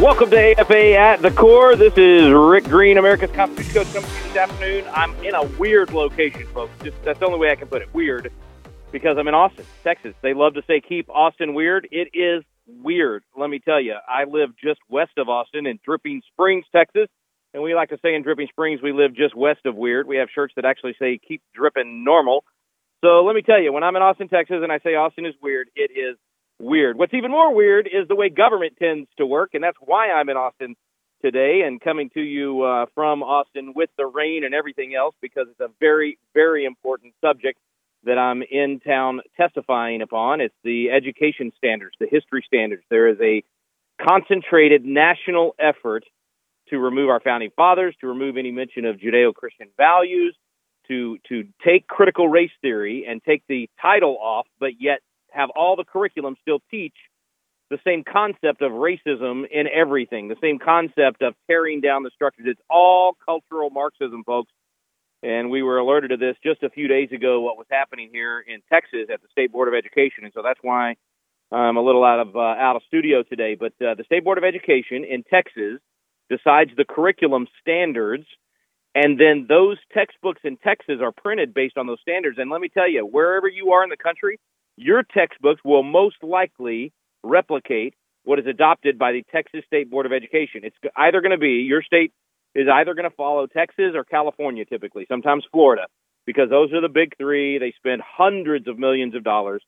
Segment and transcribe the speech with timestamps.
[0.00, 1.76] Welcome to AFA at the Core.
[1.76, 4.84] This is Rick Green, America's Constitution Coach, coming to you this afternoon.
[4.92, 6.72] I'm in a weird location, folks.
[6.82, 7.92] Just that's the only way I can put it.
[7.92, 8.32] Weird,
[8.90, 10.14] because I'm in Austin, Texas.
[10.22, 11.88] They love to say keep Austin weird.
[11.92, 13.22] It is weird.
[13.36, 17.08] Let me tell you, I live just west of Austin in Dripping Springs, Texas,
[17.52, 20.08] and we like to say in Dripping Springs we live just west of weird.
[20.08, 22.44] We have shirts that actually say keep dripping normal.
[23.04, 25.34] So let me tell you, when I'm in Austin, Texas, and I say Austin is
[25.42, 26.16] weird, it is
[26.62, 26.96] weird.
[26.96, 30.28] What's even more weird is the way government tends to work, and that's why I'm
[30.28, 30.76] in Austin
[31.20, 35.46] today and coming to you uh, from Austin with the rain and everything else because
[35.50, 37.58] it's a very, very important subject
[38.04, 40.40] that I'm in town testifying upon.
[40.40, 42.82] It's the education standards, the history standards.
[42.90, 43.44] There is a
[44.00, 46.04] concentrated national effort
[46.70, 50.36] to remove our founding fathers, to remove any mention of Judeo Christian values,
[50.88, 54.98] to to take critical race theory and take the title off, but yet
[55.32, 56.94] have all the curriculum still teach
[57.70, 62.44] the same concept of racism in everything, the same concept of tearing down the structures.
[62.46, 64.52] It's all cultural Marxism, folks.
[65.22, 68.40] And we were alerted to this just a few days ago, what was happening here
[68.40, 70.24] in Texas at the State Board of Education.
[70.24, 70.96] And so that's why
[71.52, 73.56] I'm a little out of uh, out of studio today.
[73.58, 75.80] But uh, the State Board of Education in Texas
[76.28, 78.24] decides the curriculum standards,
[78.94, 82.38] and then those textbooks in Texas are printed based on those standards.
[82.38, 84.40] And let me tell you, wherever you are in the country,
[84.76, 86.92] your textbooks will most likely
[87.22, 90.62] replicate what is adopted by the Texas State Board of Education.
[90.64, 92.12] It's either going to be your state
[92.54, 95.86] is either going to follow Texas or California typically, sometimes Florida,
[96.26, 97.58] because those are the big 3.
[97.58, 99.62] They spend hundreds of millions of dollars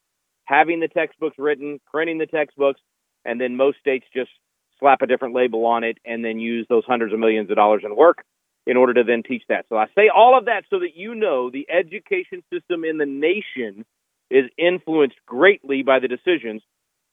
[0.45, 2.81] having the textbooks written, printing the textbooks,
[3.25, 4.31] and then most states just
[4.79, 7.83] slap a different label on it and then use those hundreds of millions of dollars
[7.85, 8.25] in work
[8.67, 9.67] in order to then teach that.
[9.69, 13.07] So I say all of that so that you know the education system in the
[13.07, 13.85] nation
[14.35, 16.63] is influenced greatly by the decisions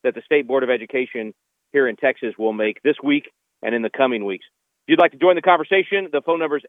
[0.02, 1.32] that the State Board of Education
[1.72, 3.30] here in Texas will make this week
[3.62, 4.44] and in the coming weeks.
[4.82, 6.64] If you'd like to join the conversation, the phone number is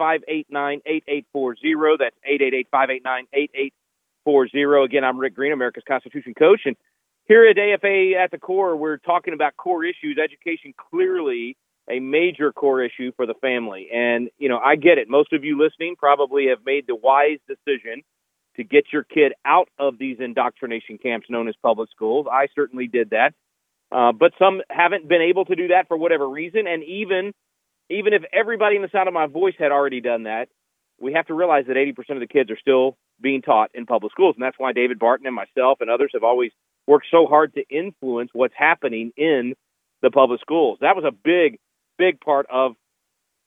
[0.00, 1.98] 888-589-8840.
[1.98, 2.14] That's
[4.24, 4.84] 888-589-8840.
[4.84, 6.76] Again, I'm Rick Green, America's Constitution Coach, and
[7.26, 10.18] here at AFA at the core, we're talking about core issues.
[10.22, 11.56] Education clearly
[11.88, 13.88] a major core issue for the family.
[13.92, 15.08] And, you know, I get it.
[15.08, 18.02] Most of you listening probably have made the wise decision
[18.60, 22.26] to get your kid out of these indoctrination camps known as public schools.
[22.30, 23.32] I certainly did that.
[23.90, 26.66] Uh, but some haven't been able to do that for whatever reason.
[26.66, 27.32] And even
[27.88, 30.48] even if everybody in the sound of my voice had already done that,
[31.00, 34.12] we have to realize that 80% of the kids are still being taught in public
[34.12, 34.36] schools.
[34.36, 36.52] And that's why David Barton and myself and others have always
[36.86, 39.54] worked so hard to influence what's happening in
[40.02, 40.78] the public schools.
[40.82, 41.58] That was a big,
[41.98, 42.76] big part of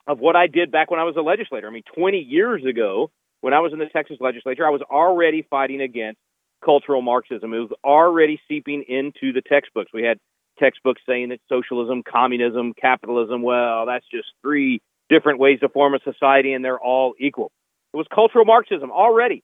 [0.05, 1.67] of what I did back when I was a legislator.
[1.67, 3.09] I mean, 20 years ago,
[3.43, 6.17] when I was in the Texas legislature, I was already fighting against
[6.63, 7.53] cultural Marxism.
[7.53, 9.91] It was already seeping into the textbooks.
[9.93, 10.17] We had
[10.57, 15.99] textbooks saying that socialism, communism, capitalism, well, that's just three different ways to form a
[16.05, 17.51] society and they're all equal.
[17.93, 19.43] It was cultural Marxism already.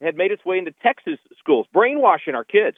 [0.00, 2.76] It had made its way into Texas schools, brainwashing our kids.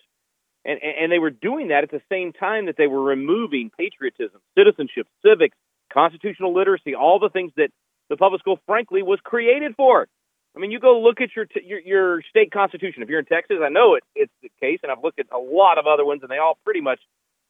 [0.64, 4.40] And, and they were doing that at the same time that they were removing patriotism,
[4.56, 5.56] citizenship, civics,
[5.92, 7.68] constitutional literacy, all the things that
[8.08, 10.08] the public school, frankly, was created for.
[10.56, 13.02] I mean, you go look at your, t- your your state constitution.
[13.02, 15.38] If you're in Texas, I know it, it's the case, and I've looked at a
[15.38, 17.00] lot of other ones, and they all pretty much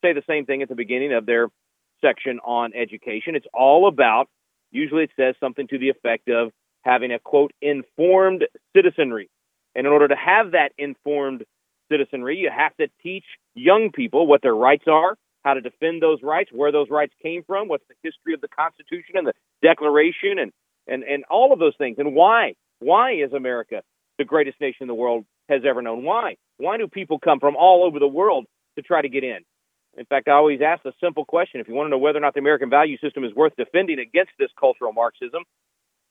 [0.03, 1.49] say the same thing at the beginning of their
[2.01, 3.37] section on education.
[3.37, 4.29] It's all about.
[4.73, 6.51] Usually, it says something to the effect of
[6.83, 8.45] having a quote informed
[8.75, 9.31] citizenry,
[9.77, 11.45] and in order to have that informed
[11.89, 16.21] citizenry, you have to teach young people what their rights are, how to defend those
[16.25, 20.41] rights, where those rights came from, what's the history of the Constitution and the Declaration,
[20.41, 20.53] and
[20.89, 23.83] and and all of those things, and why why is America
[24.19, 26.05] the greatest nation the world has ever known?
[26.05, 26.37] Why?
[26.59, 28.47] Why do people come from all over the world
[28.77, 29.39] to try to get in?
[29.97, 31.61] In fact, I always ask a simple question.
[31.61, 33.99] If you want to know whether or not the American value system is worth defending
[33.99, 35.43] against this cultural Marxism,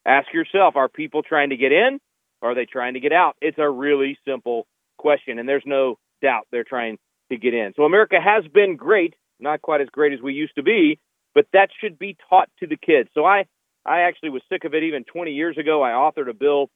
[0.06, 2.00] ask yourself are people trying to get in
[2.42, 3.36] or are they trying to get out?
[3.42, 4.66] It's a really simple
[4.98, 6.98] question, and there's no doubt they're trying
[7.32, 7.74] to get in.
[7.76, 11.00] So America has been great, not quite as great as we used to be,
[11.34, 13.10] but that should be taught to the kids.
[13.14, 13.46] So I
[13.86, 15.84] I actually was sick of it even 20 years ago.
[15.84, 16.70] I authored a bill,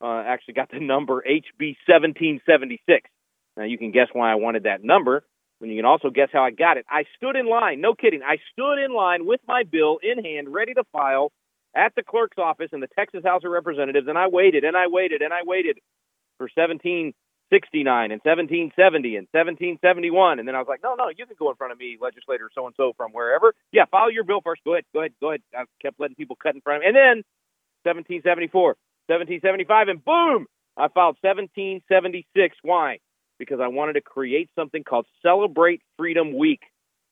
[0.00, 3.08] uh, actually got the number HB 1776.
[3.56, 5.24] Now you can guess why I wanted that number.
[5.60, 6.86] And you can also guess how I got it.
[6.88, 8.22] I stood in line, no kidding.
[8.22, 11.32] I stood in line with my bill in hand, ready to file
[11.74, 14.86] at the clerk's office in the Texas House of Representatives, and I waited and I
[14.86, 15.78] waited and I waited
[16.38, 16.48] for
[17.48, 20.38] 1769 and 1770 and 1771.
[20.38, 22.50] And then I was like, no, no, you can go in front of me, legislator
[22.54, 23.54] so and so from wherever.
[23.72, 24.62] Yeah, file your bill first.
[24.64, 25.42] Go ahead, go ahead, go ahead.
[25.56, 26.88] I kept letting people cut in front of me.
[26.88, 27.16] And then
[27.88, 28.76] 1774,
[29.08, 30.46] 1775, and boom,
[30.76, 32.56] I filed 1776.
[32.62, 32.98] Why?
[33.38, 36.60] Because I wanted to create something called Celebrate Freedom Week.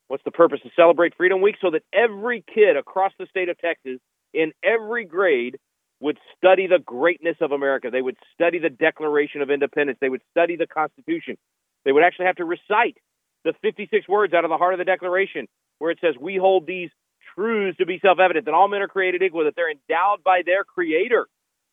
[0.08, 1.56] What's the purpose of Celebrate Freedom Week?
[1.60, 3.98] So that every kid across the state of Texas
[4.34, 5.56] in every grade
[6.00, 7.88] would study the greatness of America.
[7.90, 9.98] They would study the Declaration of Independence.
[10.00, 11.36] They would study the Constitution.
[11.84, 12.98] They would actually have to recite
[13.44, 15.46] the 56 words out of the heart of the Declaration
[15.78, 16.90] where it says, We hold these
[17.34, 20.42] truths to be self evident that all men are created equal, that they're endowed by
[20.44, 21.26] their Creator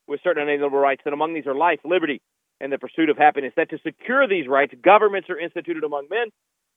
[0.06, 2.20] with certain unalienable rights, that among these are life, liberty,
[2.60, 6.28] and the pursuit of happiness, that to secure these rights, governments are instituted among men,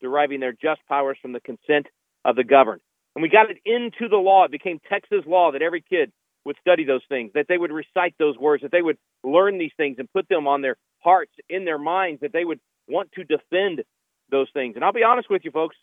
[0.01, 1.87] deriving their just powers from the consent
[2.25, 2.81] of the governed.
[3.15, 4.45] And we got it into the law.
[4.45, 6.11] It became Texas law that every kid
[6.47, 9.71] would study those things, that they would recite those words, that they would learn these
[9.77, 13.23] things and put them on their hearts, in their minds, that they would want to
[13.23, 13.83] defend
[14.31, 14.75] those things.
[14.75, 15.75] And I'll be honest with you, folks,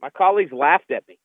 [0.00, 1.18] my colleagues laughed at me.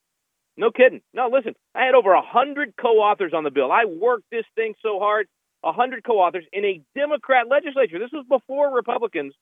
[0.58, 1.02] No kidding.
[1.14, 3.72] No, listen, I had over a hundred co-authors on the bill.
[3.72, 5.28] I worked this thing so hard.
[5.64, 8.00] A hundred co-authors in a Democrat legislature.
[8.00, 9.34] This was before Republicans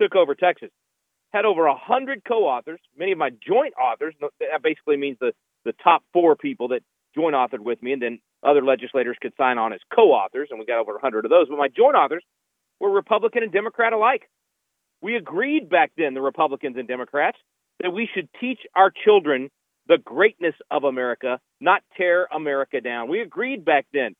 [0.00, 0.70] took over Texas.
[1.32, 2.80] Had over a hundred co-authors.
[2.96, 4.14] Many of my joint authors.
[4.20, 5.32] That basically means the
[5.64, 6.82] the top four people that
[7.14, 10.66] joint authored with me, and then other legislators could sign on as co-authors, and we
[10.66, 11.48] got over a hundred of those.
[11.48, 12.24] But my joint authors
[12.78, 14.28] were Republican and Democrat alike.
[15.02, 17.38] We agreed back then, the Republicans and Democrats,
[17.80, 19.50] that we should teach our children
[19.86, 23.08] the greatness of America, not tear America down.
[23.08, 24.14] We agreed back then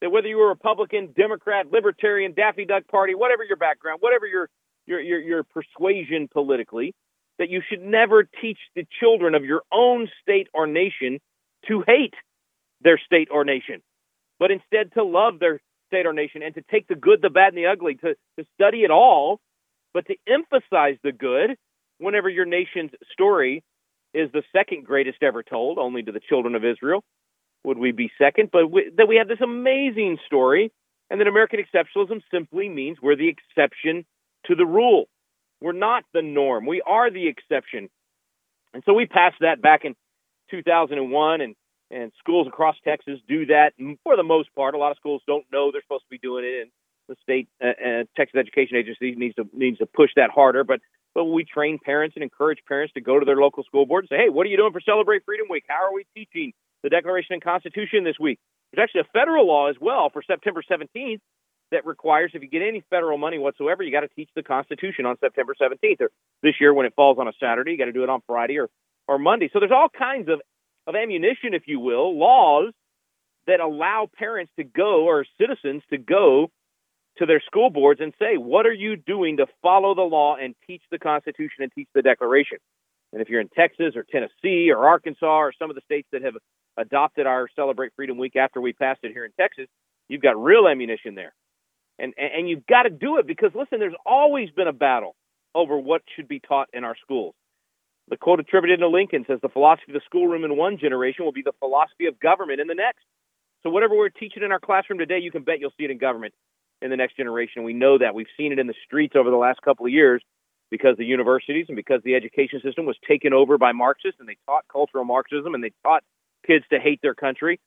[0.00, 4.48] that whether you were Republican, Democrat, Libertarian, Daffy Duck Party, whatever your background, whatever your
[4.86, 6.94] your your, your persuasion politically,
[7.38, 11.20] that you should never teach the children of your own state or nation
[11.68, 12.14] to hate
[12.84, 13.82] their state or nation,
[14.38, 17.48] but instead to love their state or nation and to take the good, the bad,
[17.48, 19.40] and the ugly, to, to study it all,
[19.92, 21.56] but to emphasize the good
[21.98, 23.62] whenever your nation's story
[24.12, 27.02] is the second greatest ever told, only to the children of Israel.
[27.64, 28.50] Would we be second?
[28.52, 30.70] But we, that we have this amazing story,
[31.10, 34.04] and that American exceptionalism simply means we're the exception
[34.46, 35.06] to the rule.
[35.60, 36.66] We're not the norm.
[36.66, 37.88] We are the exception.
[38.72, 39.94] And so we passed that back in
[40.50, 41.54] 2001, and
[41.94, 44.74] and schools across Texas do that for the most part.
[44.74, 46.70] A lot of schools don't know they're supposed to be doing it, and
[47.08, 50.64] the state uh, uh, Texas Education Agency needs to needs to push that harder.
[50.64, 50.80] But
[51.14, 54.08] but we train parents and encourage parents to go to their local school board and
[54.08, 55.64] say, hey, what are you doing for Celebrate Freedom Week?
[55.68, 56.52] How are we teaching
[56.82, 58.40] the Declaration and Constitution this week?
[58.72, 61.20] There's actually a federal law as well for September 17th
[61.70, 65.06] that requires if you get any federal money whatsoever, you got to teach the Constitution
[65.06, 66.00] on September 17th.
[66.00, 66.10] Or
[66.42, 68.58] this year, when it falls on a Saturday, you got to do it on Friday
[68.58, 68.68] or
[69.06, 69.50] or Monday.
[69.52, 70.40] So there's all kinds of
[70.86, 72.72] of ammunition, if you will, laws
[73.46, 76.50] that allow parents to go or citizens to go
[77.18, 80.54] to their school boards and say, what are you doing to follow the law and
[80.66, 82.58] teach the Constitution and teach the Declaration?
[83.12, 86.22] And if you're in Texas or Tennessee or Arkansas or some of the states that
[86.22, 86.34] have
[86.76, 89.66] adopted our Celebrate Freedom Week after we passed it here in Texas,
[90.08, 91.32] you've got real ammunition there.
[91.98, 95.14] And, and you've got to do it because, listen, there's always been a battle
[95.54, 97.34] over what should be taught in our schools.
[98.08, 101.32] The quote attributed to Lincoln says the philosophy of the schoolroom in one generation will
[101.32, 103.04] be the philosophy of government in the next.
[103.62, 105.98] So whatever we're teaching in our classroom today, you can bet you'll see it in
[105.98, 106.34] government
[106.82, 107.64] in the next generation.
[107.64, 108.14] We know that.
[108.14, 110.22] We've seen it in the streets over the last couple of years
[110.70, 114.36] because the universities and because the education system was taken over by Marxists and they
[114.44, 116.04] taught cultural Marxism and they taught
[116.46, 117.58] kids to hate their country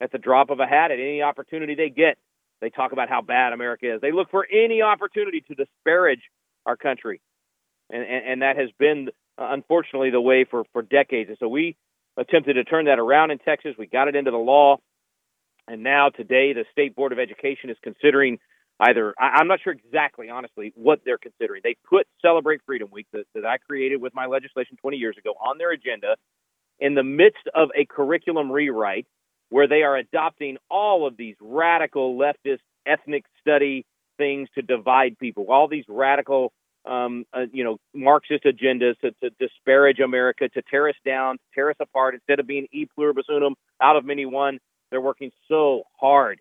[0.00, 2.18] at the drop of a hat at any opportunity they get.
[2.60, 4.00] They talk about how bad America is.
[4.02, 6.22] They look for any opportunity to disparage
[6.66, 7.22] our country.
[7.88, 9.08] And, and, and that has been
[9.40, 11.28] uh, unfortunately, the way for, for decades.
[11.28, 11.76] And so we
[12.16, 13.74] attempted to turn that around in Texas.
[13.78, 14.76] We got it into the law.
[15.66, 18.38] And now, today, the State Board of Education is considering
[18.80, 21.60] either, I, am not sure exactly, honestly, what they're considering.
[21.62, 25.30] They put Celebrate Freedom Week that, that I created with my legislation 20 years ago
[25.32, 26.16] on their agenda
[26.78, 29.06] in the midst of a curriculum rewrite
[29.50, 33.84] where they are adopting all of these radical leftist ethnic study
[34.16, 36.52] things to divide people, all these radical
[36.86, 41.44] um, uh, you know, Marxist agendas to, to disparage America, to tear us down, to
[41.54, 42.14] tear us apart.
[42.14, 44.58] Instead of being e pluribus unum, out of many one,
[44.90, 46.40] they're working so hard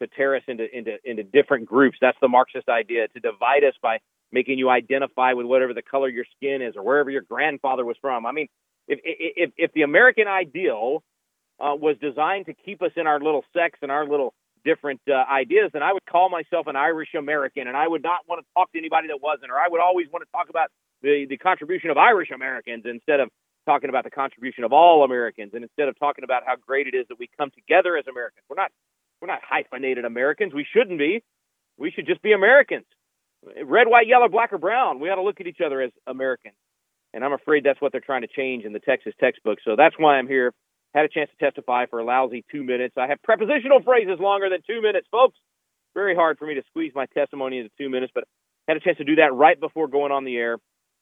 [0.00, 1.98] to tear us into into into different groups.
[2.00, 3.98] That's the Marxist idea to divide us by
[4.32, 7.96] making you identify with whatever the color your skin is or wherever your grandfather was
[8.00, 8.26] from.
[8.26, 8.48] I mean,
[8.88, 11.02] if if if the American ideal
[11.60, 15.24] uh, was designed to keep us in our little sects and our little different uh,
[15.30, 18.46] ideas, And I would call myself an Irish American, and I would not want to
[18.54, 20.68] talk to anybody that wasn't, or I would always want to talk about
[21.02, 23.28] the the contribution of Irish Americans instead of
[23.66, 26.94] talking about the contribution of all Americans, and instead of talking about how great it
[26.94, 28.44] is that we come together as Americans.
[28.48, 28.70] We're not
[29.20, 30.54] we're not hyphenated Americans.
[30.54, 31.22] We shouldn't be.
[31.76, 32.86] We should just be Americans.
[33.64, 35.00] Red, white, yellow, black, or brown.
[35.00, 36.54] We ought to look at each other as Americans.
[37.12, 39.58] And I'm afraid that's what they're trying to change in the Texas textbook.
[39.64, 40.52] So that's why I'm here.
[40.94, 42.94] Had a chance to testify for a lousy two minutes.
[42.96, 45.38] I have prepositional phrases longer than two minutes, folks.
[45.94, 48.24] Very hard for me to squeeze my testimony into two minutes, but
[48.66, 50.58] had a chance to do that right before going on the air.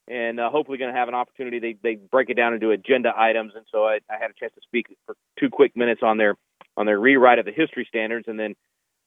[0.06, 1.58] And uh, hopefully, going to have an opportunity.
[1.58, 4.54] They they break it down into agenda items, and so I, I had a chance
[4.54, 6.34] to speak for two quick minutes on their
[6.78, 8.54] on their rewrite of the history standards, and then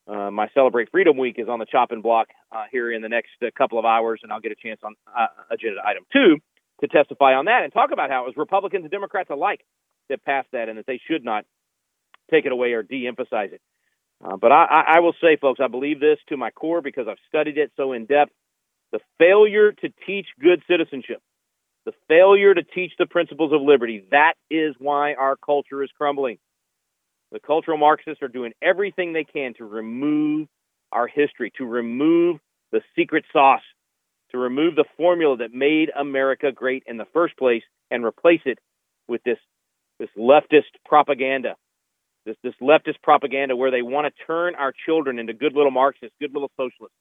[0.06, 3.30] uh, my Celebrate Freedom Week is on the chopping block uh, here in the next
[3.42, 6.36] uh, couple of hours, and I'll get a chance on uh, agenda item two
[6.82, 9.64] to testify on that and talk about how it was Republicans and Democrats alike
[10.08, 11.44] that passed that and that they should not
[12.30, 13.60] take it away or de-emphasize it.
[14.24, 17.16] Uh, but I, I will say, folks, I believe this to my core because I've
[17.28, 18.32] studied it so in depth.
[18.92, 21.20] The failure to teach good citizenship,
[21.86, 26.38] the failure to teach the principles of liberty, that is why our culture is crumbling.
[27.32, 30.48] The cultural Marxists are doing everything they can to remove
[30.92, 32.38] our history, to remove
[32.70, 33.62] the secret sauce,
[34.30, 38.58] to remove the formula that made America great in the first place and replace it
[39.08, 39.38] with this,
[40.02, 41.54] this leftist propaganda.
[42.26, 46.14] This, this leftist propaganda where they want to turn our children into good little Marxists,
[46.20, 46.96] good little socialists.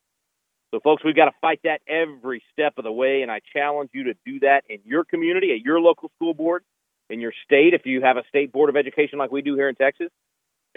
[0.72, 3.90] So, folks, we've got to fight that every step of the way, and I challenge
[3.94, 6.64] you to do that in your community, at your local school board,
[7.10, 9.68] in your state, if you have a state board of education like we do here
[9.68, 10.10] in Texas,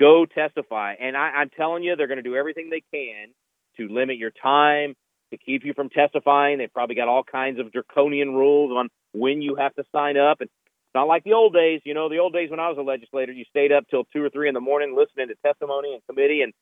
[0.01, 0.95] go testify.
[0.99, 3.29] And I, I'm telling you, they're going to do everything they can
[3.77, 4.95] to limit your time,
[5.31, 6.59] to keep you from testifying.
[6.59, 10.41] They've probably got all kinds of draconian rules on when you have to sign up.
[10.41, 10.51] And
[10.95, 11.81] not like the old days.
[11.85, 14.23] You know, the old days when I was a legislator, you stayed up till two
[14.23, 16.43] or three in the morning listening to testimony and committee.
[16.43, 16.53] And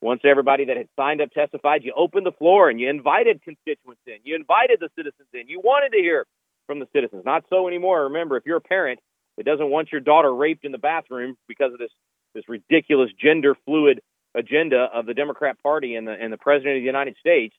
[0.00, 4.00] once everybody that had signed up testified, you opened the floor and you invited constituents
[4.06, 4.16] in.
[4.24, 5.48] You invited the citizens in.
[5.48, 6.26] You wanted to hear
[6.66, 7.22] from the citizens.
[7.24, 8.04] Not so anymore.
[8.04, 8.98] Remember, if you're a parent
[9.36, 11.90] that doesn't want your daughter raped in the bathroom because of this
[12.34, 14.00] this ridiculous gender fluid
[14.34, 17.54] agenda of the Democrat Party and the and the President of the United States,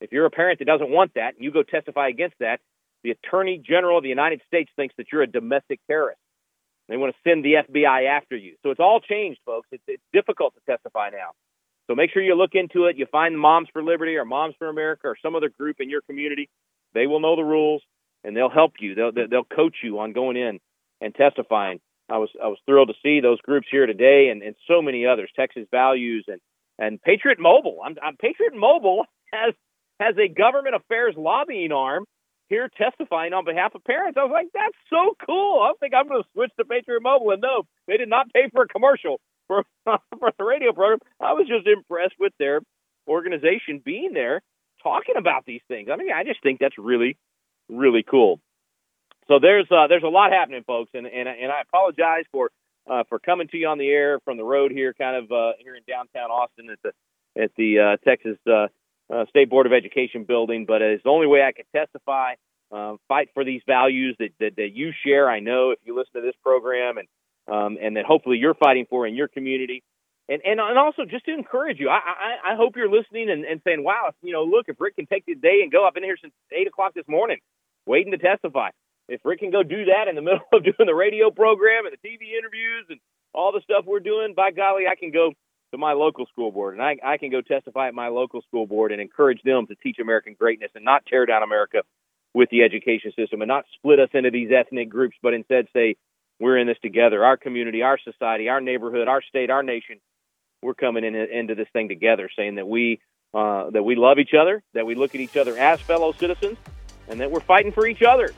[0.00, 2.60] if you're a parent that doesn't want that and you go testify against that,
[3.06, 6.18] the Attorney General of the United States thinks that you're a domestic terrorist.
[6.88, 8.56] They want to send the FBI after you.
[8.64, 9.68] So it's all changed, folks.
[9.70, 11.30] It's, it's difficult to testify now.
[11.86, 12.96] So make sure you look into it.
[12.96, 16.00] You find Moms for Liberty or Moms for America or some other group in your
[16.00, 16.48] community.
[16.94, 17.80] They will know the rules
[18.24, 18.96] and they'll help you.
[18.96, 20.58] They'll they'll coach you on going in
[21.00, 21.78] and testifying.
[22.10, 25.06] I was I was thrilled to see those groups here today and, and so many
[25.06, 25.30] others.
[25.36, 26.40] Texas Values and
[26.76, 27.78] and Patriot Mobile.
[27.84, 29.54] I'm, I'm Patriot Mobile has
[30.00, 32.04] has a government affairs lobbying arm
[32.48, 34.16] here testifying on behalf of parents.
[34.18, 35.60] I was like, that's so cool.
[35.62, 37.30] I think I'm going to switch to Patriot Mobile.
[37.32, 41.00] And no, they did not pay for a commercial for for the radio program.
[41.20, 42.60] I was just impressed with their
[43.08, 44.42] organization being there
[44.82, 45.88] talking about these things.
[45.92, 47.16] I mean, I just think that's really
[47.68, 48.40] really cool.
[49.28, 52.50] So there's uh, there's a lot happening, folks, and and and I apologize for
[52.88, 55.52] uh, for coming to you on the air from the road here, kind of uh,
[55.58, 58.38] here in downtown Austin at the at the uh, Texas
[59.12, 60.64] uh, State Board of Education building.
[60.66, 62.34] But it's the only way I can testify,
[62.72, 65.28] uh, fight for these values that, that that you share.
[65.28, 67.08] I know if you listen to this program, and
[67.48, 69.82] um, and that hopefully you're fighting for in your community.
[70.28, 73.44] And, and and also just to encourage you, I I, I hope you're listening and,
[73.44, 75.94] and saying, wow, you know, look, if Rick can take the day and go, I've
[75.94, 77.38] been here since eight o'clock this morning,
[77.86, 78.70] waiting to testify
[79.08, 81.94] if Rick can go do that in the middle of doing the radio program and
[81.94, 83.00] the TV interviews and
[83.34, 85.32] all the stuff we're doing, by golly, I can go
[85.72, 88.66] to my local school board and I, I can go testify at my local school
[88.66, 91.82] board and encourage them to teach American greatness and not tear down America
[92.34, 95.96] with the education system and not split us into these ethnic groups, but instead say
[96.38, 97.24] we're in this together.
[97.24, 100.00] Our community, our society, our neighborhood, our state, our nation,
[100.62, 103.00] we're coming in, into this thing together, saying that we
[103.32, 106.58] uh, that we love each other, that we look at each other as fellow citizens,
[107.08, 108.32] and that we're fighting for each other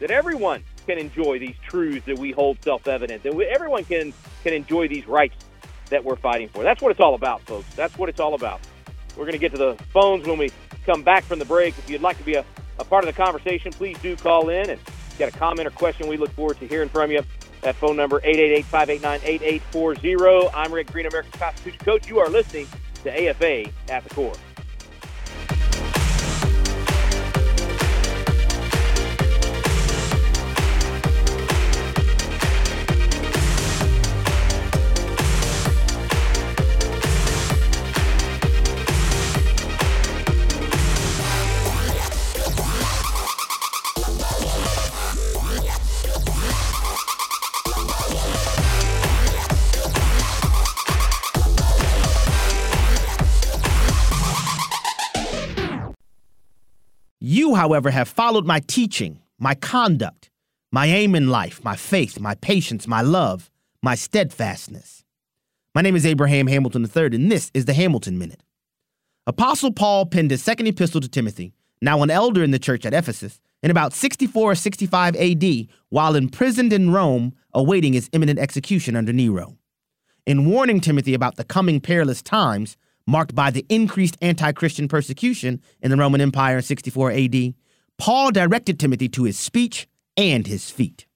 [0.00, 4.52] that everyone can enjoy these truths that we hold self-evident, that we, everyone can can
[4.52, 5.34] enjoy these rights
[5.90, 6.62] that we're fighting for.
[6.62, 7.72] That's what it's all about, folks.
[7.74, 8.60] That's what it's all about.
[9.16, 10.50] We're going to get to the phones when we
[10.86, 11.76] come back from the break.
[11.78, 12.44] If you'd like to be a,
[12.78, 14.80] a part of the conversation, please do call in and
[15.18, 16.08] get a comment or question.
[16.08, 17.22] We look forward to hearing from you.
[17.62, 20.50] That phone number, 888-589-8840.
[20.54, 22.08] I'm Rick Green, American Constitution Coach.
[22.08, 22.68] You are listening
[23.02, 24.34] to AFA at the Core.
[57.58, 60.30] However, have followed my teaching, my conduct,
[60.70, 63.50] my aim in life, my faith, my patience, my love,
[63.82, 65.02] my steadfastness.
[65.74, 68.44] My name is Abraham Hamilton III, and this is the Hamilton Minute.
[69.26, 72.94] Apostle Paul penned his second epistle to Timothy, now an elder in the church at
[72.94, 78.94] Ephesus, in about 64 or 65 AD while imprisoned in Rome awaiting his imminent execution
[78.94, 79.56] under Nero.
[80.26, 82.76] In warning Timothy about the coming perilous times,
[83.08, 87.54] marked by the increased anti Christian persecution in the Roman Empire in 64 AD,
[87.96, 91.06] Paul directed Timothy to his speech and his feet.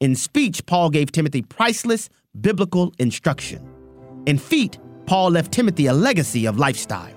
[0.00, 2.08] In speech, Paul gave Timothy priceless
[2.40, 3.68] biblical instruction.
[4.26, 7.14] In feet, Paul left Timothy a legacy of lifestyle.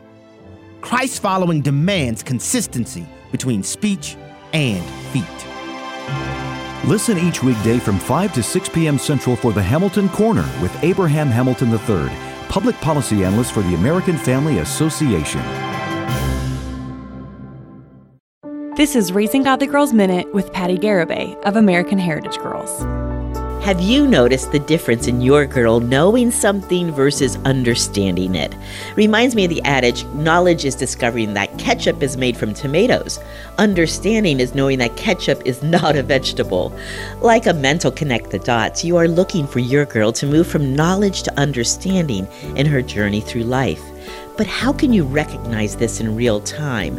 [0.81, 4.17] Christ following demands consistency between speech
[4.51, 5.25] and feet.
[6.85, 8.97] Listen each weekday from 5 to 6 p.m.
[8.97, 14.17] Central for the Hamilton Corner with Abraham Hamilton III, Public Policy Analyst for the American
[14.17, 15.41] Family Association.
[18.75, 22.83] This is Raising Godly Girls Minute with Patti Garibay of American Heritage Girls.
[23.61, 28.55] Have you noticed the difference in your girl knowing something versus understanding it?
[28.95, 33.19] Reminds me of the adage knowledge is discovering that ketchup is made from tomatoes.
[33.59, 36.75] Understanding is knowing that ketchup is not a vegetable.
[37.21, 40.75] Like a mental connect the dots, you are looking for your girl to move from
[40.75, 43.83] knowledge to understanding in her journey through life.
[44.37, 46.97] But how can you recognize this in real time?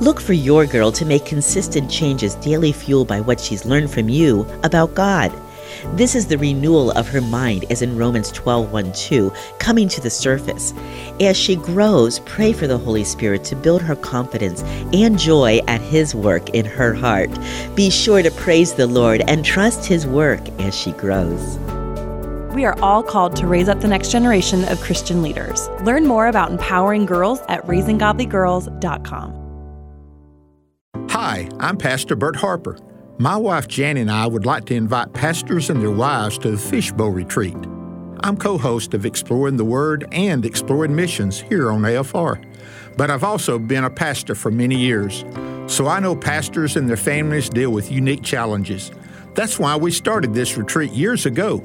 [0.00, 4.08] Look for your girl to make consistent changes daily fueled by what she's learned from
[4.08, 5.32] you about God.
[5.94, 10.00] This is the renewal of her mind, as in Romans 12 1 2, coming to
[10.00, 10.72] the surface.
[11.20, 15.80] As she grows, pray for the Holy Spirit to build her confidence and joy at
[15.80, 17.30] His work in her heart.
[17.74, 21.58] Be sure to praise the Lord and trust His work as she grows.
[22.54, 25.68] We are all called to raise up the next generation of Christian leaders.
[25.82, 29.36] Learn more about empowering girls at raisinggodlygirls.com.
[31.10, 32.78] Hi, I'm Pastor Bert Harper.
[33.20, 36.56] My wife Jan and I would like to invite pastors and their wives to the
[36.56, 37.54] Fishbowl Retreat.
[38.20, 42.42] I'm co host of Exploring the Word and Exploring Missions here on AFR,
[42.96, 45.26] but I've also been a pastor for many years,
[45.66, 48.90] so I know pastors and their families deal with unique challenges.
[49.34, 51.62] That's why we started this retreat years ago.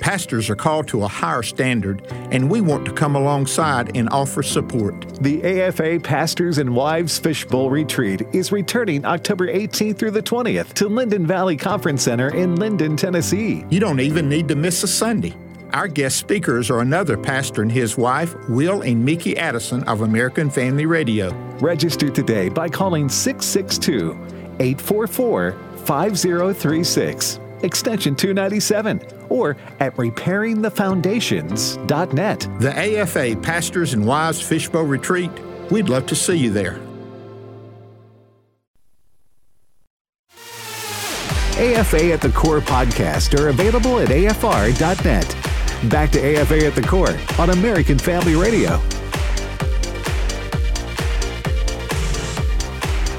[0.00, 4.42] Pastors are called to a higher standard, and we want to come alongside and offer
[4.42, 5.22] support.
[5.22, 10.88] The AFA Pastors and Wives Fishbowl Retreat is returning October 18th through the 20th to
[10.88, 13.64] Linden Valley Conference Center in Linden, Tennessee.
[13.70, 15.34] You don't even need to miss a Sunday.
[15.72, 20.48] Our guest speakers are another pastor and his wife, Will and Mickey Addison of American
[20.48, 21.32] Family Radio.
[21.60, 24.12] Register today by calling 662
[24.60, 25.52] 844
[25.84, 32.48] 5036, extension 297 or at repairingthefoundations.net.
[32.60, 35.32] The AFA Pastors and Wives Fishbowl Retreat,
[35.70, 36.78] we'd love to see you there.
[41.58, 45.36] AFA at the Core podcast are available at afr.net.
[45.90, 48.80] Back to AFA at the Core on American Family Radio.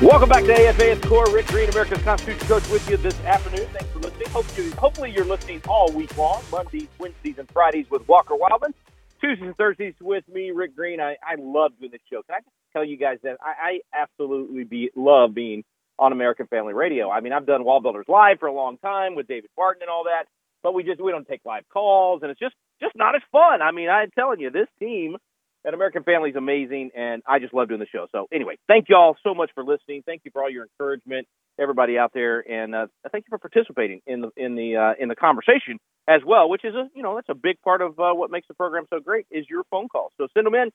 [0.02, 1.26] Welcome back to AFA at the Core.
[1.32, 3.68] Rick Green, America's Constitution Coach, with you this afternoon.
[3.74, 4.30] Thanks for listening.
[4.30, 8.76] Hope you, hopefully, you're listening all week long Mondays, Wednesdays, and Fridays with Walker Wildmon.
[9.20, 11.02] Tuesdays and Thursdays with me, Rick Green.
[11.02, 12.22] I, I love doing this show.
[12.28, 15.64] Can I just tell you guys that I, I absolutely be, love being
[15.98, 17.10] on American Family Radio?
[17.10, 20.04] I mean, I've done WallBuilders Live for a long time with David Barton and all
[20.04, 20.26] that,
[20.62, 23.64] but we just we don't take live calls, and it's just just not as fun.
[23.64, 25.18] I mean, I'm telling you, this team
[25.66, 28.08] at American Family is amazing, and I just love doing the show.
[28.12, 30.04] So anyway, thank you all so much for listening.
[30.06, 31.28] Thank you for all your encouragement,
[31.60, 35.10] everybody out there, and uh, thank you for participating in the in the uh, in
[35.10, 38.14] the conversation as well, which is a you know that's a big part of uh,
[38.14, 40.12] what makes the program so great is your phone calls.
[40.18, 40.72] So send them in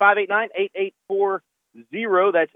[0.00, 1.40] 888-589-8840.
[2.32, 2.52] That's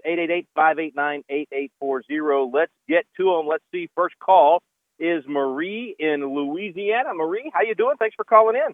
[0.57, 2.53] 888-589-8840.
[2.53, 3.47] Let's get to them.
[3.47, 3.89] Let's see.
[3.95, 4.63] First call
[4.99, 7.13] is Marie in Louisiana.
[7.13, 7.97] Marie, how you doing?
[7.97, 8.73] Thanks for calling in.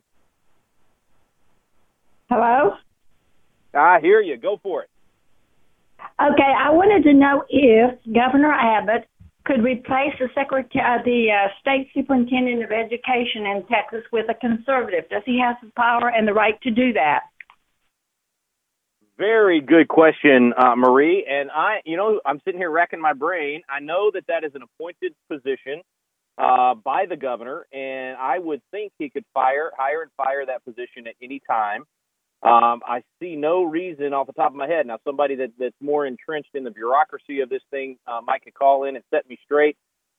[2.29, 2.73] Hello?
[3.73, 4.37] I hear you.
[4.37, 4.89] Go for it.
[6.19, 9.07] Okay, I wanted to know if Governor Abbott
[9.45, 14.33] could replace the secretary, uh, the uh, state superintendent of education in Texas with a
[14.33, 15.07] conservative.
[15.09, 17.21] Does he have the power and the right to do that?
[19.17, 21.25] Very good question, uh, Marie.
[21.27, 23.61] And I, you know, I'm sitting here racking my brain.
[23.69, 25.81] I know that that is an appointed position
[26.37, 30.63] uh, by the governor, and I would think he could fire, hire, and fire that
[30.65, 31.85] position at any time.
[32.43, 34.85] Um, I see no reason off the top of my head.
[34.85, 38.53] Now, somebody that, that's more entrenched in the bureaucracy of this thing uh, might could
[38.53, 39.75] call in and set me straight,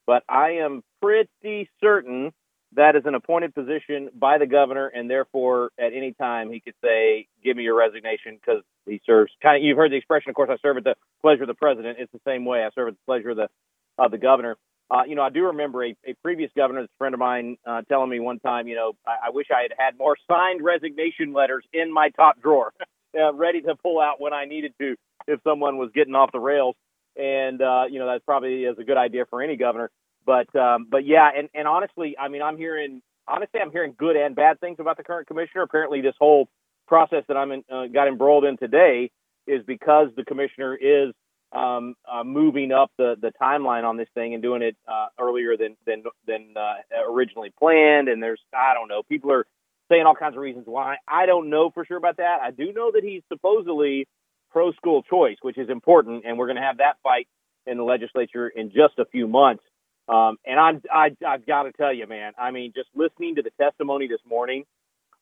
[0.06, 2.32] but I am pretty certain
[2.74, 6.74] that is an appointed position by the governor, and therefore, at any time, he could
[6.84, 9.32] say, "Give me your resignation," because he serves.
[9.42, 10.28] Kind of, you've heard the expression.
[10.30, 11.98] Of course, I serve at the pleasure of the president.
[11.98, 12.64] It's the same way.
[12.64, 13.48] I serve at the pleasure of the
[13.96, 14.56] of the governor.
[14.90, 17.82] Uh, you know, I do remember a, a previous governor, a friend of mine, uh,
[17.88, 21.32] telling me one time, you know, I, I wish I had had more signed resignation
[21.32, 22.72] letters in my top drawer,
[23.20, 24.96] uh, ready to pull out when I needed to
[25.26, 26.74] if someone was getting off the rails.
[27.16, 29.90] And uh, you know, that's probably is a good idea for any governor.
[30.24, 34.16] But um, but yeah, and, and honestly, I mean, I'm hearing honestly, I'm hearing good
[34.16, 35.62] and bad things about the current commissioner.
[35.62, 36.48] Apparently, this whole
[36.86, 39.10] process that I'm in, uh, got embroiled in today
[39.46, 41.14] is because the commissioner is
[41.52, 45.56] um, uh, moving up the, the timeline on this thing and doing it uh, earlier
[45.56, 46.74] than than than uh,
[47.10, 48.08] originally planned.
[48.08, 49.46] And there's I don't know, people are
[49.88, 50.96] saying all kinds of reasons why.
[51.06, 52.38] I don't know for sure about that.
[52.42, 54.06] I do know that he's supposedly
[54.50, 57.28] pro school choice, which is important, and we're going to have that fight
[57.66, 59.62] in the legislature in just a few months.
[60.08, 63.42] Um, and I'm, I, I've got to tell you, man, I mean, just listening to
[63.42, 64.64] the testimony this morning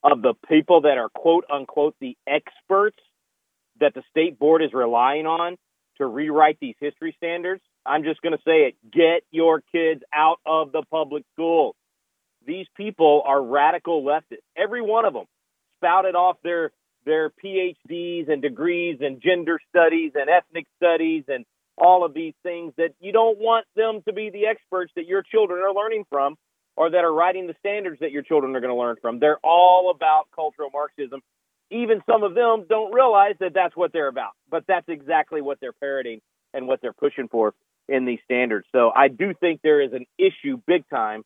[0.05, 2.99] of the people that are quote unquote the experts
[3.81, 5.57] that the state board is relying on
[5.99, 10.39] to rewrite these history standards, I'm just going to say it get your kids out
[10.47, 11.75] of the public schools.
[12.47, 14.45] These people are radical leftists.
[14.57, 15.27] Every one of them
[15.79, 16.71] spouted off their
[17.05, 21.45] their PhDs and degrees and gender studies and ethnic studies and
[21.79, 25.23] all of these things that you don't want them to be the experts that your
[25.23, 26.37] children are learning from
[26.77, 29.19] or that are writing the standards that your children are going to learn from.
[29.19, 31.21] They're all about cultural Marxism.
[31.71, 35.59] Even some of them don't realize that that's what they're about, but that's exactly what
[35.61, 36.21] they're parroting
[36.55, 37.55] and what they're pushing for
[37.89, 38.67] in these standards.
[38.73, 41.23] So I do think there is an issue big time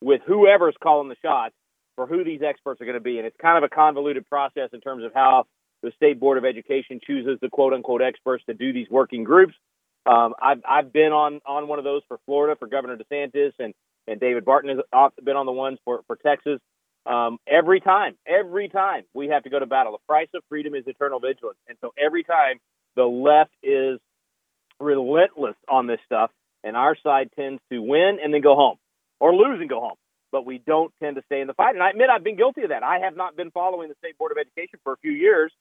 [0.00, 1.54] with whoever's calling the shots
[1.96, 3.18] for who these experts are going to be.
[3.18, 5.44] And it's kind of a convoluted process in terms of how
[5.82, 9.54] the State Board of Education chooses the quote unquote experts to do these working groups.
[10.04, 13.72] Um, I've I've been on on one of those for Florida for Governor DeSantis, and
[14.08, 16.58] and David Barton has been on the ones for for Texas.
[17.04, 19.92] Um, every time, every time we have to go to battle.
[19.92, 22.58] The price of freedom is eternal vigilance, and so every time
[22.94, 23.98] the left is
[24.78, 26.30] relentless on this stuff,
[26.62, 28.76] and our side tends to win and then go home,
[29.18, 29.96] or lose and go home.
[30.30, 31.74] But we don't tend to stay in the fight.
[31.74, 32.82] And I admit I've been guilty of that.
[32.82, 35.52] I have not been following the State Board of Education for a few years,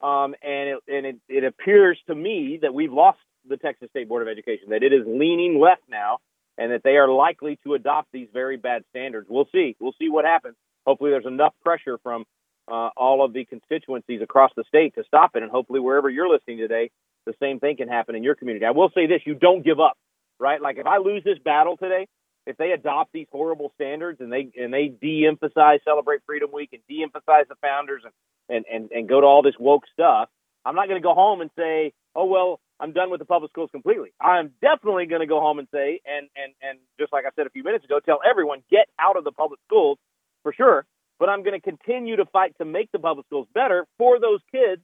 [0.00, 3.18] um, and it, and it, it appears to me that we've lost
[3.48, 6.18] the Texas State Board of Education, that it is leaning left now
[6.58, 9.26] and that they are likely to adopt these very bad standards.
[9.28, 9.76] We'll see.
[9.78, 10.56] We'll see what happens.
[10.86, 12.24] Hopefully, there's enough pressure from
[12.68, 15.42] uh, all of the constituencies across the state to stop it.
[15.42, 16.90] And hopefully, wherever you're listening today,
[17.26, 18.64] the same thing can happen in your community.
[18.64, 19.96] I will say this you don't give up,
[20.38, 20.60] right?
[20.60, 22.06] Like if I lose this battle today,
[22.46, 26.82] if they adopt these horrible standards and they and they de-emphasize Celebrate Freedom Week and
[26.88, 28.12] de-emphasize the founders and
[28.48, 30.28] and and, and go to all this woke stuff,
[30.64, 33.50] I'm not going to go home and say, oh well, I'm done with the public
[33.50, 34.12] schools completely.
[34.20, 37.46] I'm definitely going to go home and say, and and and just like I said
[37.46, 39.98] a few minutes ago, tell everyone get out of the public schools
[40.46, 40.86] for sure.
[41.18, 44.38] But I'm going to continue to fight to make the public schools better for those
[44.52, 44.80] kids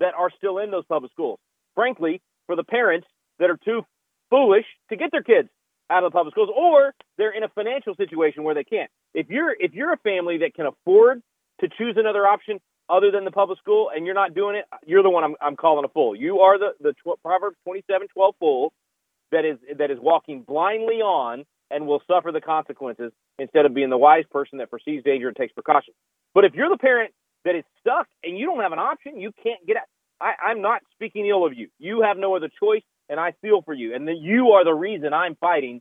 [0.00, 1.38] that are still in those public schools.
[1.74, 3.06] Frankly, for the parents
[3.38, 3.82] that are too
[4.30, 5.50] foolish to get their kids
[5.90, 8.90] out of the public schools, or they're in a financial situation where they can't.
[9.12, 11.20] If you're if you're a family that can afford
[11.60, 15.02] to choose another option, other than the public school and you're not doing it, you're
[15.02, 16.16] the one I'm, I'm calling a fool.
[16.16, 18.72] You are the the tw- Proverbs 27:12 fool
[19.30, 23.90] that is that is walking blindly on and will suffer the consequences instead of being
[23.90, 25.96] the wise person that perceives danger and takes precautions.
[26.34, 27.12] But if you're the parent
[27.44, 29.84] that is stuck and you don't have an option, you can't get out.
[30.20, 31.68] I, I'm not speaking ill of you.
[31.78, 33.94] You have no other choice, and I feel for you.
[33.94, 35.80] And then you are the reason I'm fighting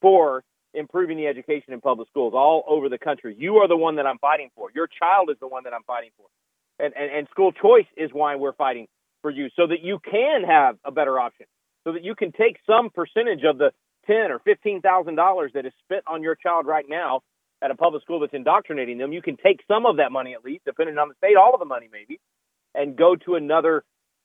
[0.00, 3.34] for improving the education in public schools all over the country.
[3.38, 4.70] You are the one that I'm fighting for.
[4.74, 6.26] Your child is the one that I'm fighting for.
[6.78, 8.86] And, and, and school choice is why we're fighting
[9.22, 11.46] for you so that you can have a better option,
[11.84, 13.72] so that you can take some percentage of the
[14.06, 17.20] ten or fifteen thousand dollars that is spent on your child right now
[17.62, 19.12] at a public school that's indoctrinating them.
[19.12, 21.60] You can take some of that money at least, depending on the state, all of
[21.60, 22.20] the money maybe,
[22.74, 23.82] and go to another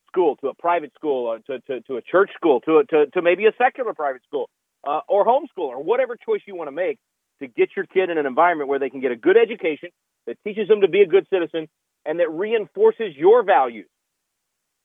[0.08, 3.06] school, to a private school, or to, to, to a church school, to, a, to,
[3.12, 4.50] to maybe a secular private school,
[4.86, 7.00] uh, or homeschool or whatever choice you want to make
[7.40, 9.90] to get your kid in an environment where they can get a good education
[10.28, 11.68] that teaches them to be a good citizen
[12.06, 13.88] and that reinforces your values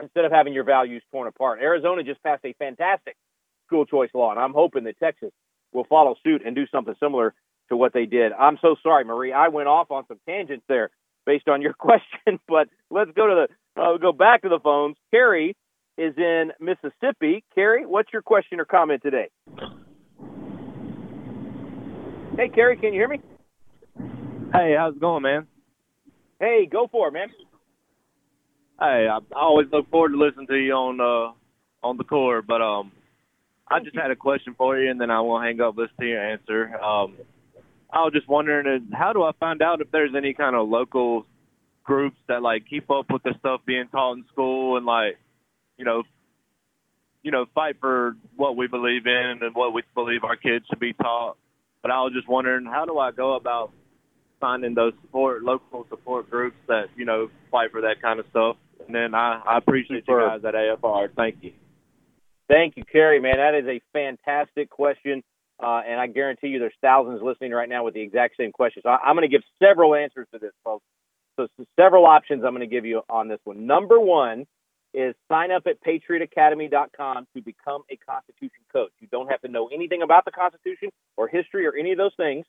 [0.01, 1.59] instead of having your values torn apart.
[1.61, 3.17] Arizona just passed a fantastic
[3.67, 5.33] school choice law, and I'm hoping that Texas
[5.73, 7.35] will follow suit and do something similar
[7.69, 8.33] to what they did.
[8.33, 9.33] I'm so sorry, Marie.
[9.33, 10.91] I went off on some tangents there
[11.25, 14.97] based on your question, but let's go to the uh, go back to the phones.
[15.11, 15.57] Kerry
[15.99, 17.45] is in Mississippi.
[17.55, 19.29] Kerry, what's your question or comment today?
[22.37, 23.21] Hey, Kerry, can you hear me?
[24.53, 25.47] Hey, how's it going, man?
[26.39, 27.29] Hey, go for it, man.
[28.79, 31.33] Hey, I, I always look forward to listening to you on uh
[31.87, 32.93] on the core, but um,
[33.69, 36.07] I just had a question for you, and then I will hang up, listen to
[36.07, 36.75] your answer.
[36.77, 37.15] Um,
[37.91, 41.27] I was just wondering, how do I find out if there's any kind of local
[41.83, 45.19] groups that like keep up with the stuff being taught in school and like,
[45.77, 46.03] you know,
[47.23, 50.79] you know, fight for what we believe in and what we believe our kids should
[50.79, 51.37] be taught.
[51.83, 53.73] But I was just wondering, how do I go about
[54.41, 58.57] finding those support local support groups that you know fight for that kind of stuff?
[58.87, 61.09] And then I, I appreciate you guys at AFR.
[61.17, 61.53] Thank you.
[62.49, 63.21] Thank you, Kerry.
[63.21, 65.23] Man, that is a fantastic question.
[65.63, 68.83] Uh, and I guarantee you there's thousands listening right now with the exact same question.
[68.85, 70.85] So I, am going to give several answers to this, folks.
[71.37, 73.67] So, so several options I'm going to give you on this one.
[73.67, 74.47] Number one
[74.93, 78.93] is sign up at patriotacademy.com to become a Constitution coach.
[79.01, 82.15] You don't have to know anything about the Constitution or history or any of those
[82.17, 82.47] things.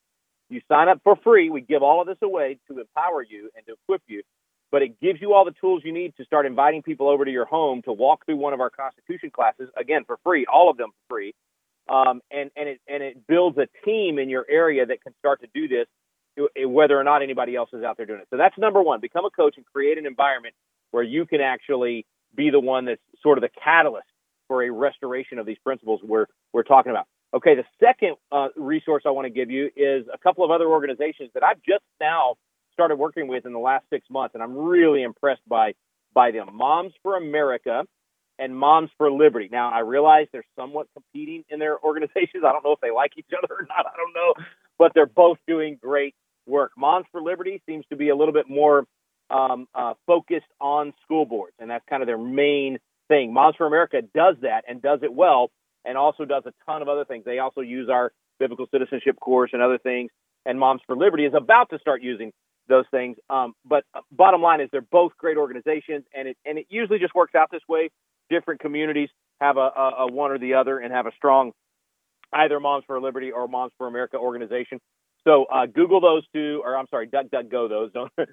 [0.50, 1.50] You sign up for free.
[1.50, 4.24] We give all of this away to empower you and to equip you,
[4.72, 7.32] but it gives you all the tools you need to start inviting people over to
[7.32, 10.78] your home to walk through one of our Constitution classes again for free, all of
[10.78, 11.34] them for free.
[11.90, 15.42] Um, and and it and it builds a team in your area that can start
[15.42, 15.88] to do this,
[16.66, 18.28] whether or not anybody else is out there doing it.
[18.30, 20.54] So that's number one: become a coach and create an environment
[20.92, 24.08] where you can actually be the one that's sort of the catalyst
[24.50, 27.08] for a restoration of these principles we're we're talking about.
[27.34, 30.68] Okay, the second uh, resource I want to give you is a couple of other
[30.68, 32.36] organizations that I've just now
[32.78, 35.74] started working with in the last six months, and I'm really impressed by
[36.14, 36.50] by them.
[36.54, 37.84] Moms for America
[38.38, 39.50] and Moms for Liberty.
[39.52, 42.44] Now, I realize they're somewhat competing in their organizations.
[42.46, 43.86] I don't know if they like each other or not.
[43.88, 44.46] I don't know,
[44.78, 46.14] but they're both doing great
[46.46, 46.72] work.
[46.78, 48.86] Moms for Liberty seems to be a little bit more
[49.32, 53.34] um, uh, focused on school boards, and that's kind of their main thing.
[53.34, 55.50] Moms for America does that and does it well,
[55.84, 57.26] and also does a ton of other things.
[57.26, 60.12] They also use our biblical citizenship course and other things.
[60.46, 62.32] And Moms for Liberty is about to start using
[62.68, 63.18] those things.
[63.30, 67.00] Um, but uh, bottom line is they're both great organizations, and it and it usually
[67.00, 67.90] just works out this way.
[68.30, 71.54] Different communities have a, a, a one or the other, and have a strong
[72.34, 74.80] either Moms for Liberty or Moms for America organization.
[75.24, 77.92] So uh, Google those two, or I'm sorry, DuckDuckGo those.
[77.92, 78.24] Don't, uh,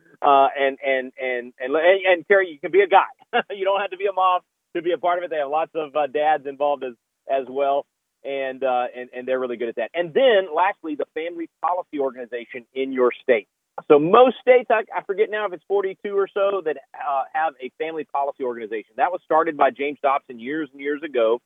[0.56, 3.06] and, and and and and and Kerry, you can be a guy.
[3.50, 4.40] you don't have to be a mom
[4.76, 5.30] to be a part of it.
[5.30, 6.94] They have lots of uh, dads involved as
[7.28, 7.86] as well,
[8.22, 9.90] and uh, and and they're really good at that.
[9.94, 13.48] And then lastly, the Family Policy Organization in your state.
[13.90, 17.54] So most states, I, I forget now if it's 42 or so that uh, have
[17.60, 18.94] a family policy organization.
[18.96, 21.40] That was started by James Dobson years and years ago,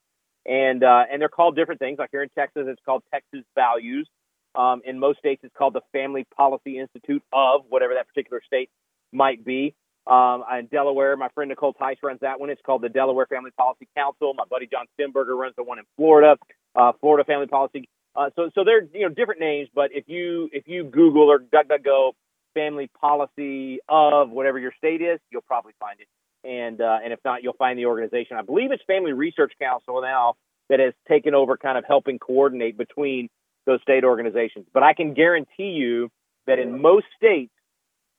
[0.45, 1.99] and uh, and they're called different things.
[1.99, 4.09] Like here in Texas, it's called Texas Values.
[4.55, 8.71] Um, in most states, it's called the Family Policy Institute of whatever that particular state
[9.13, 9.75] might be.
[10.07, 12.51] Um, in Delaware, my friend Nicole Theis runs that one.
[12.51, 14.33] It's called the Delaware Family Policy Council.
[14.35, 16.37] My buddy John Stemberger runs the one in Florida,
[16.75, 17.89] uh, Florida Family Policy.
[18.19, 21.39] Uh, so, so they're you know different names, but if you if you Google or
[21.39, 22.13] DuckDuckGo
[22.53, 26.09] family policy of whatever your state is, you'll probably find it.
[26.43, 28.37] And uh, and if not, you'll find the organization.
[28.37, 30.35] I believe it's Family Research Council now
[30.69, 33.29] that has taken over, kind of helping coordinate between
[33.67, 34.67] those state organizations.
[34.75, 36.11] But I can guarantee you
[36.49, 37.53] that in most states,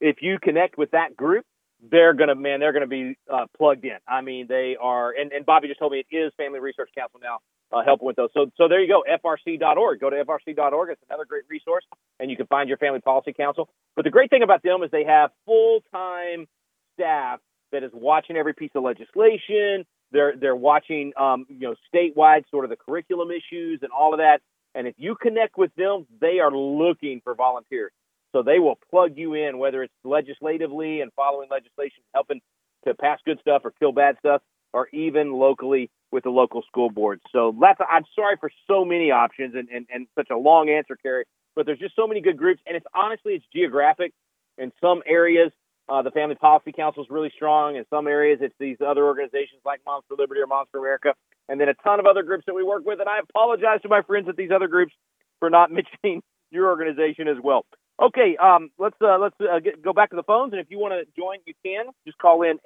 [0.00, 1.44] if you connect with that group,
[1.90, 3.98] they're gonna man, they're gonna be uh, plugged in.
[4.08, 5.12] I mean, they are.
[5.12, 7.40] And, and Bobby just told me it is Family Research Council now
[7.72, 8.30] uh, with those.
[8.34, 10.00] So so there you go, FRC.org.
[10.00, 10.90] Go to FRC.org.
[10.90, 11.84] It's another great resource,
[12.18, 13.68] and you can find your Family Policy Council.
[13.96, 16.46] But the great thing about them is they have full time
[16.94, 17.40] staff
[17.72, 19.84] that is watching every piece of legislation.
[20.12, 24.18] They're they're watching um, you know statewide sort of the curriculum issues and all of
[24.18, 24.40] that.
[24.74, 27.92] And if you connect with them, they are looking for volunteers.
[28.32, 32.40] So they will plug you in, whether it's legislatively and following legislation, helping
[32.86, 36.90] to pass good stuff or kill bad stuff, or even locally with the local school
[36.90, 37.22] boards.
[37.32, 37.54] So
[37.88, 41.66] I'm sorry for so many options and, and, and such a long answer, Kerry, but
[41.66, 42.60] there's just so many good groups.
[42.66, 44.12] And it's honestly, it's geographic.
[44.58, 45.52] In some areas,
[45.88, 47.76] uh, the Family Policy Council is really strong.
[47.76, 51.14] In some areas, it's these other organizations like Moms for Liberty or Moms for America,
[51.48, 53.00] and then a ton of other groups that we work with.
[53.00, 54.92] And I apologize to my friends at these other groups
[55.40, 57.64] for not mentioning your organization as well.
[58.00, 60.78] Okay, um, let's uh, let's uh, get, go back to the phones, and if you
[60.78, 61.86] want to join, you can.
[62.06, 62.58] Just call in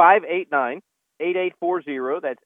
[0.00, 2.22] 888-589-8840.
[2.22, 2.40] That's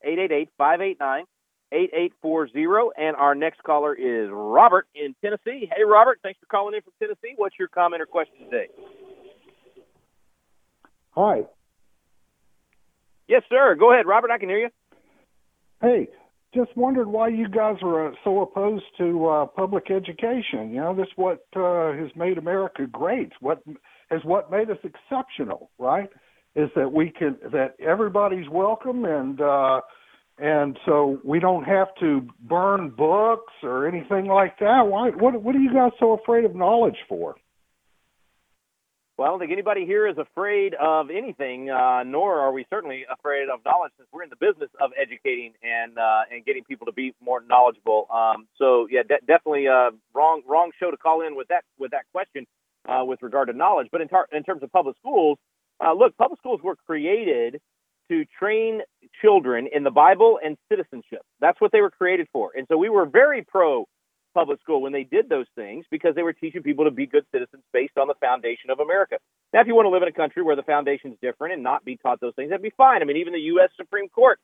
[1.73, 2.89] 888-589-8840.
[2.99, 5.71] And our next caller is Robert in Tennessee.
[5.75, 7.33] Hey, Robert, thanks for calling in from Tennessee.
[7.37, 8.69] What's your comment or question today?
[11.13, 11.45] Hi.
[13.29, 13.77] Yes, sir.
[13.79, 14.31] Go ahead, Robert.
[14.31, 14.71] I can hear you.
[15.81, 16.09] Hey,
[16.55, 20.71] just wondered why you guys are uh, so opposed to uh, public education.
[20.71, 23.33] You know, this what uh, has made America great.
[23.41, 23.63] What
[24.11, 26.09] has what made us exceptional, right?
[26.57, 29.81] Is that we can that everybody's welcome and uh,
[30.39, 34.87] and so we don't have to burn books or anything like that.
[34.87, 35.11] Why?
[35.11, 35.43] What?
[35.43, 37.35] What are you guys so afraid of knowledge for?
[39.17, 43.05] Well, I don't think anybody here is afraid of anything, uh, nor are we certainly
[43.09, 46.87] afraid of knowledge, since we're in the business of educating and uh, and getting people
[46.87, 48.09] to be more knowledgeable.
[48.13, 51.93] Um, so, yeah, de- definitely uh, wrong wrong show to call in with that with
[51.93, 52.45] that question
[52.89, 53.87] uh, with regard to knowledge.
[53.93, 55.39] But in, tar- in terms of public schools,
[55.85, 57.61] uh, look, public schools were created
[58.11, 58.83] to train
[59.23, 61.23] children in the Bible and citizenship.
[61.41, 62.53] That's what they were created for.
[62.55, 63.87] And so we were very pro
[64.35, 67.25] public school when they did those things because they were teaching people to be good
[67.33, 69.17] citizens based on the foundation of America.
[69.53, 71.63] Now, if you want to live in a country where the foundation is different and
[71.63, 73.01] not be taught those things, that'd be fine.
[73.01, 73.71] I mean, even the U.S.
[73.77, 74.41] Supreme Court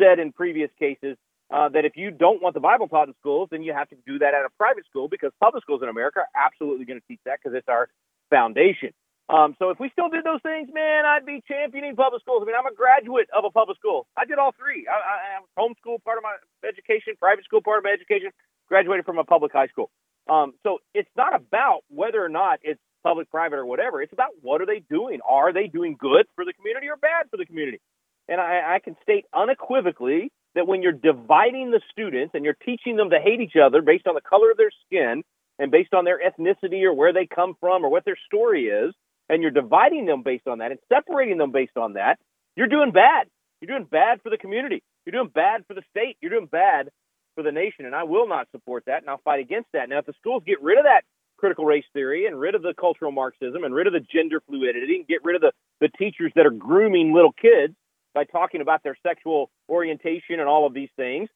[0.00, 1.16] said in previous cases
[1.52, 3.96] uh, that if you don't want the Bible taught in schools, then you have to
[4.06, 7.06] do that at a private school because public schools in America are absolutely going to
[7.06, 7.88] teach that because it's our
[8.30, 8.92] foundation.
[9.28, 12.42] Um, so if we still did those things, man, I'd be championing public schools.
[12.42, 14.06] I mean, I'm a graduate of a public school.
[14.18, 14.86] I did all three.
[14.86, 18.30] I, I, I homeschool part of my education, private school part of my education,
[18.68, 19.90] graduated from a public high school.
[20.28, 24.02] Um, so it's not about whether or not it's public, private, or whatever.
[24.02, 25.20] It's about what are they doing?
[25.26, 27.80] Are they doing good for the community or bad for the community?
[28.28, 32.96] And I, I can state unequivocally that when you're dividing the students and you're teaching
[32.96, 35.22] them to hate each other based on the color of their skin
[35.58, 38.94] and based on their ethnicity or where they come from or what their story is,
[39.28, 42.18] and you're dividing them based on that and separating them based on that,
[42.56, 43.28] you're doing bad.
[43.60, 44.82] You're doing bad for the community.
[45.04, 46.16] You're doing bad for the state.
[46.20, 46.90] You're doing bad
[47.34, 47.86] for the nation.
[47.86, 49.88] And I will not support that, and I'll fight against that.
[49.88, 51.02] Now, if the schools get rid of that
[51.36, 54.96] critical race theory and rid of the cultural Marxism and rid of the gender fluidity
[54.96, 57.74] and get rid of the, the teachers that are grooming little kids
[58.14, 61.28] by talking about their sexual orientation and all of these things,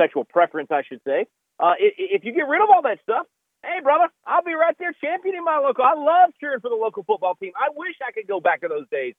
[0.00, 1.26] sexual preference, I should say.
[1.60, 3.26] Uh, if you get rid of all that stuff,
[3.64, 5.84] hey, brother, I'll be right there championing my local.
[5.84, 7.52] I love cheering for the local football team.
[7.56, 9.14] I wish I could go back to those days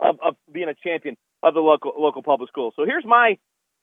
[0.00, 2.72] of, of being a champion of the local local public school.
[2.76, 3.38] So here's my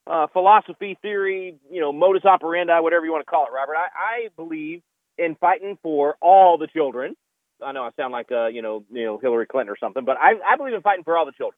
[0.07, 3.75] uh, philosophy, theory, you know, modus operandi, whatever you want to call it, Robert.
[3.75, 4.81] I, I believe
[5.17, 7.15] in fighting for all the children.
[7.63, 10.17] I know I sound like uh, you know, you know, Hillary Clinton or something, but
[10.17, 11.57] I, I believe in fighting for all the children.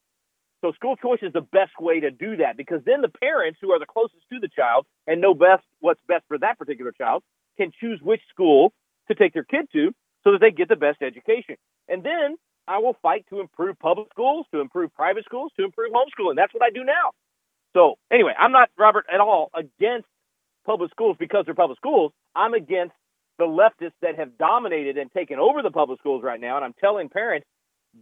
[0.62, 3.72] So school choice is the best way to do that because then the parents who
[3.72, 7.22] are the closest to the child and know best what's best for that particular child
[7.56, 8.72] can choose which school
[9.08, 9.92] to take their kid to
[10.24, 11.56] so that they get the best education.
[11.88, 12.36] And then
[12.68, 16.36] I will fight to improve public schools, to improve private schools, to improve homeschooling.
[16.36, 17.12] That's what I do now.
[17.74, 20.08] So anyway, I'm not Robert at all against
[20.64, 22.12] public schools because they're public schools.
[22.34, 22.94] I'm against
[23.38, 26.56] the leftists that have dominated and taken over the public schools right now.
[26.56, 27.46] And I'm telling parents,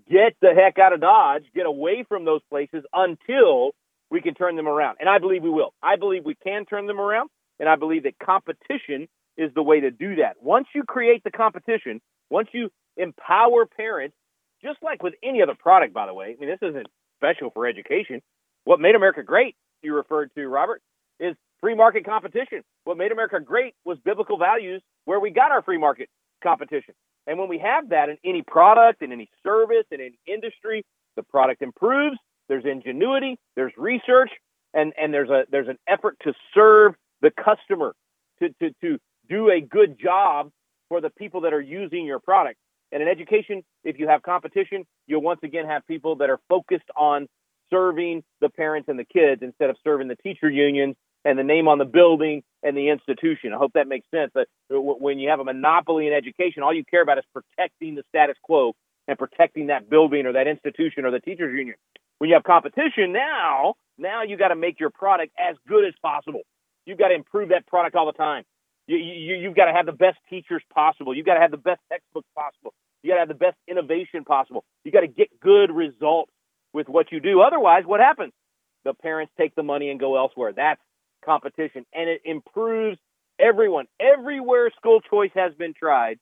[0.09, 3.73] get the heck out of Dodge, get away from those places until
[4.11, 4.99] we can turn them around.
[5.01, 5.75] And I believe we will.
[5.83, 7.29] I believe we can turn them around.
[7.59, 10.37] And I believe that competition is the way to do that.
[10.41, 14.17] Once you create the competition, once you empower parents,
[14.63, 16.87] just like with any other product, by the way, I mean, this isn't
[17.19, 18.23] special for education.
[18.65, 20.81] What made America great, you referred to, Robert,
[21.21, 22.63] is free market competition.
[22.85, 26.09] What made America great was biblical values where we got our free market
[26.43, 26.95] competition.
[27.27, 30.85] And when we have that in any product, in any service, in any industry,
[31.17, 32.17] the product improves,
[32.49, 34.31] there's ingenuity, there's research,
[34.75, 37.95] and, and there's a there's an effort to serve the customer,
[38.41, 40.51] to, to, to do a good job
[40.89, 42.59] for the people that are using your product.
[42.93, 46.89] And in education, if you have competition, you'll once again have people that are focused
[46.97, 47.27] on
[47.71, 51.67] serving the parents and the kids instead of serving the teacher unions and the name
[51.67, 53.53] on the building and the institution.
[53.53, 54.31] I hope that makes sense.
[54.35, 58.05] But when you have a monopoly in education, all you care about is protecting the
[58.11, 58.75] status quo
[59.09, 61.77] and protecting that building or that institution or the teachers union.
[62.19, 65.95] When you have competition now, now you got to make your product as good as
[66.01, 66.43] possible.
[66.87, 68.45] You've got to improve that product all the time.
[68.87, 71.17] You, you, you've got to have the best teachers possible.
[71.17, 72.75] You've got to have the best textbooks possible.
[73.03, 74.65] You got to have the best innovation possible.
[74.85, 76.33] You got to get good results
[76.73, 77.41] with what you do.
[77.41, 78.33] Otherwise, what happens?
[78.85, 80.53] The parents take the money and go elsewhere.
[80.55, 80.81] That's
[81.25, 82.99] competition, and it improves
[83.39, 83.87] everyone.
[83.99, 86.19] Everywhere school choice has been tried,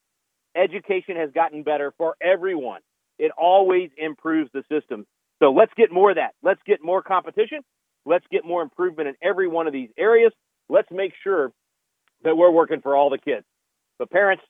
[0.57, 2.81] education has gotten better for everyone.
[3.19, 5.07] It always improves the system.
[5.43, 6.35] So let's get more of that.
[6.43, 7.61] Let's get more competition.
[8.07, 10.33] Let's get more improvement in every one of these areas.
[10.69, 11.53] Let's make sure
[12.25, 13.45] that we're working for all the kids.
[13.99, 14.43] But parents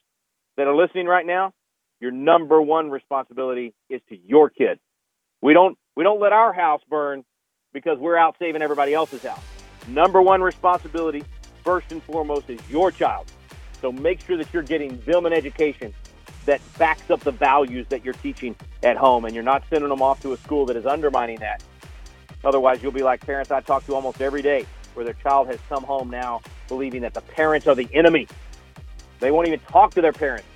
[0.57, 1.53] that are listening right now,
[2.01, 4.81] your number one responsibility is to your kids.
[5.41, 7.25] We don't we don't let our house burn
[7.73, 9.43] because we're out saving everybody else's house.
[9.89, 11.25] Number one responsibility,
[11.65, 13.31] first and foremost, is your child.
[13.81, 15.93] So make sure that you're getting them an education
[16.47, 20.03] that backs up the values that you're teaching at home and you're not sending them
[20.03, 21.63] off to a school that is undermining that.
[22.45, 25.59] Otherwise, you'll be like parents I talk to almost every day where their child has
[25.69, 26.41] come home now
[26.73, 28.27] believing that the parents are the enemy.
[29.21, 30.47] They won't even talk to their parents.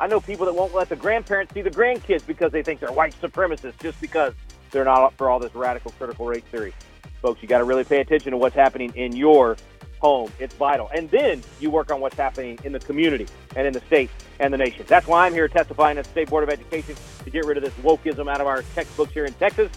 [0.00, 2.90] I know people that won't let the grandparents see the grandkids because they think they're
[2.90, 4.32] white supremacists just because
[4.70, 6.72] they're not up for all this radical critical race theory.
[7.20, 9.58] Folks, you got to really pay attention to what's happening in your
[10.00, 10.32] home.
[10.38, 10.88] It's vital.
[10.94, 14.10] And then you work on what's happening in the community and in the state
[14.40, 14.84] and the nation.
[14.88, 17.62] That's why I'm here testifying at the State Board of Education to get rid of
[17.62, 19.70] this wokeism out of our textbooks here in Texas.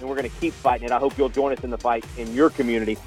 [0.00, 0.92] And we're going to keep fighting it.
[0.92, 2.98] I hope you'll join us in the fight in your community.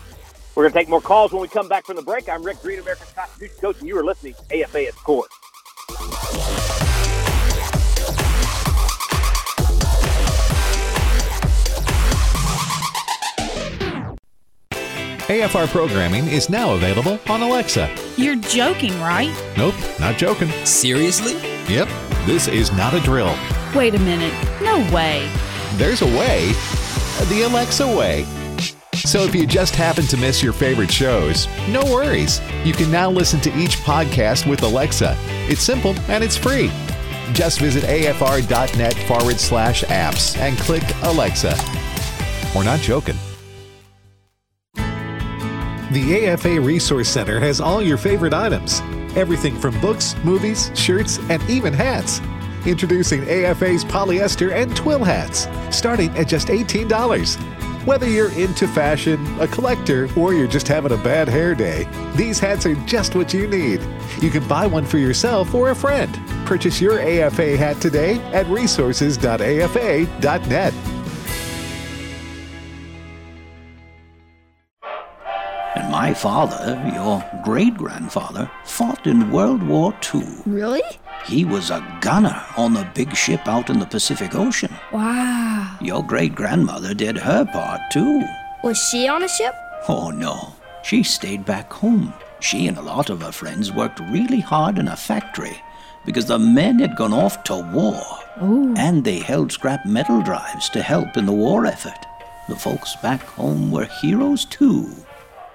[0.56, 2.30] We're going to take more calls when we come back from the break.
[2.30, 5.02] I'm Rick Green, American Constitution Coach, and you are listening to AFA at the
[15.28, 17.94] AFR programming is now available on Alexa.
[18.16, 19.34] You're joking, right?
[19.58, 20.50] Nope, not joking.
[20.66, 21.34] Seriously?
[21.68, 21.90] Yep,
[22.26, 23.36] this is not a drill.
[23.76, 24.34] Wait a minute.
[24.62, 25.30] No way.
[25.74, 26.54] There's a way,
[27.28, 28.26] the Alexa way.
[28.96, 32.42] So if you just happen to miss your favorite shows, no worries.
[32.64, 35.16] You can now listen to each podcast with Alexa.
[35.50, 36.72] It's simple and it's free.
[37.34, 41.56] Just visit afr.net forward slash apps and click Alexa.
[42.56, 43.16] We're not joking.
[44.76, 48.82] The AFA Resource Center has all your favorite items
[49.16, 52.22] everything from books, movies, shirts, and even hats.
[52.66, 57.65] Introducing AFA's polyester and twill hats, starting at just $18.
[57.86, 62.40] Whether you're into fashion, a collector, or you're just having a bad hair day, these
[62.40, 63.80] hats are just what you need.
[64.22, 66.20] You can buy one for yourself or a friend.
[66.48, 70.95] Purchase your AFA hat today at resources.afa.net.
[76.16, 80.26] father, your great grandfather, fought in World War II.
[80.46, 80.82] Really?
[81.26, 84.74] He was a gunner on the big ship out in the Pacific Ocean.
[84.92, 85.78] Wow.
[85.82, 88.24] Your great grandmother did her part too.
[88.64, 89.54] Was she on a ship?
[89.88, 92.14] Oh no, she stayed back home.
[92.40, 95.58] She and a lot of her friends worked really hard in a factory
[96.06, 98.02] because the men had gone off to war.
[98.44, 98.74] Ooh.
[98.78, 102.06] And they held scrap metal drives to help in the war effort.
[102.48, 104.88] The folks back home were heroes too.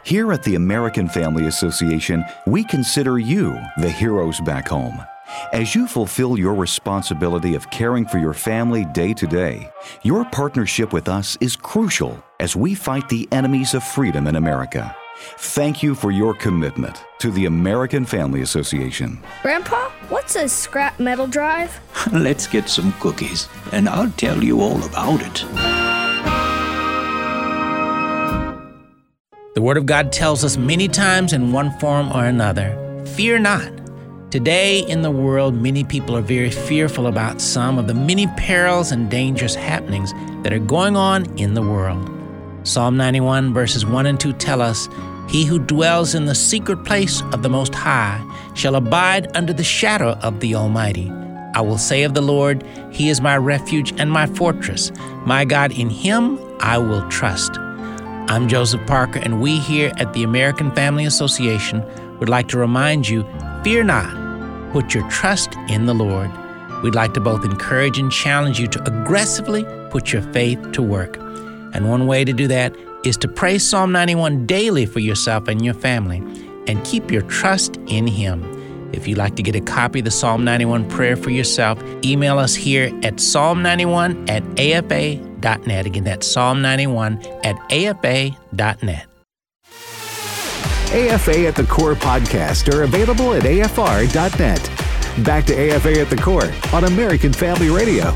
[0.02, 4.98] Here at the American Family Association, we consider you the heroes back home.
[5.52, 9.70] As you fulfill your responsibility of caring for your family day to day,
[10.02, 14.96] your partnership with us is crucial as we fight the enemies of freedom in America.
[15.38, 19.20] Thank you for your commitment to the American Family Association.
[19.42, 21.78] Grandpa, what's a scrap metal drive?
[22.12, 25.89] Let's get some cookies, and I'll tell you all about it.
[29.52, 33.68] The Word of God tells us many times in one form or another fear not.
[34.30, 38.92] Today in the world, many people are very fearful about some of the many perils
[38.92, 40.12] and dangerous happenings
[40.44, 42.08] that are going on in the world.
[42.62, 44.88] Psalm 91, verses 1 and 2 tell us,
[45.28, 48.24] He who dwells in the secret place of the Most High
[48.54, 51.10] shall abide under the shadow of the Almighty.
[51.56, 54.92] I will say of the Lord, He is my refuge and my fortress.
[55.26, 57.58] My God, in Him I will trust.
[58.30, 61.84] I'm Joseph Parker, and we here at the American Family Association
[62.20, 63.26] would like to remind you
[63.64, 66.30] fear not, put your trust in the Lord.
[66.84, 71.16] We'd like to both encourage and challenge you to aggressively put your faith to work.
[71.74, 75.64] And one way to do that is to pray Psalm 91 daily for yourself and
[75.64, 76.18] your family
[76.68, 78.44] and keep your trust in Him.
[78.92, 82.38] If you'd like to get a copy of the Psalm 91 prayer for yourself, email
[82.38, 84.44] us here at psalm91 at
[85.44, 85.86] afa.net.
[85.86, 89.06] Again, that's Psalm 91 at afa.net.
[90.92, 95.24] AFA at the Core podcast are available at afr.net.
[95.24, 98.14] Back to AFA at the Core on American Family Radio.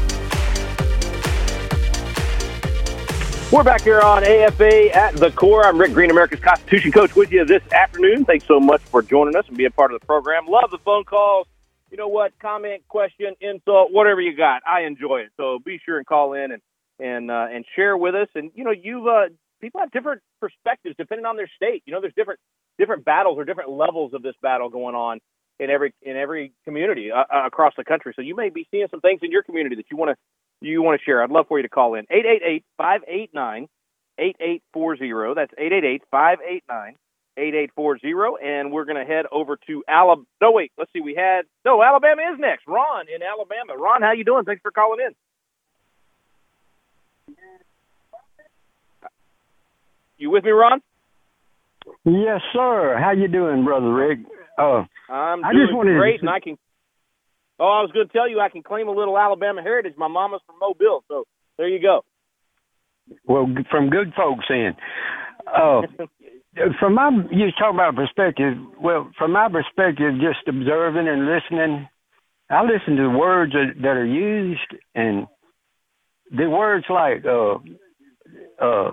[3.53, 5.65] We're back here on AFA at the core.
[5.65, 8.25] I'm Rick Green, America's Constitution Coach, with you this afternoon.
[8.25, 10.47] Thanks so much for joining us and being part of the program.
[10.49, 11.47] Love the phone calls.
[11.89, 12.37] You know what?
[12.41, 14.63] Comment, question, insult, whatever you got.
[14.67, 15.31] I enjoy it.
[15.37, 16.61] So be sure and call in and
[16.99, 18.29] and uh, and share with us.
[18.35, 19.29] And you know, you uh,
[19.61, 21.83] people have different perspectives depending on their state.
[21.87, 22.41] You know, there's different
[22.79, 25.21] different battles or different levels of this battle going on
[25.61, 28.13] in every in every community uh, uh across the country.
[28.17, 30.17] So you may be seeing some things in your community that you want to
[30.61, 32.07] you want to share, I'd love for you to call in.
[32.81, 35.35] 888-589-8840.
[35.35, 35.53] That's
[36.15, 36.97] 888-589-8840.
[38.43, 40.27] And we're going to head over to Alabama.
[40.41, 41.01] No, wait, let's see.
[41.01, 42.67] We had, no, Alabama is next.
[42.67, 43.77] Ron in Alabama.
[43.77, 44.45] Ron, how you doing?
[44.45, 45.15] Thanks for calling in.
[50.17, 50.81] You with me, Ron?
[52.05, 52.97] Yes, sir.
[52.99, 54.21] How you doing, brother Rick?
[54.59, 56.57] Uh, I'm I doing just wanted to great, say- and I can.
[57.59, 59.95] Oh, I was going to tell you I can claim a little Alabama heritage.
[59.97, 61.25] My mama's from Mobile, so
[61.57, 62.05] there you go.
[63.27, 64.73] well, from good folks in.
[65.47, 65.83] Uh,
[66.81, 68.55] from my, you talking about perspective.
[68.81, 71.89] Well, from my perspective, just observing and listening,
[72.51, 75.27] I listen to the words that, that are used, and
[76.37, 77.55] the words like uh,
[78.65, 78.91] uh,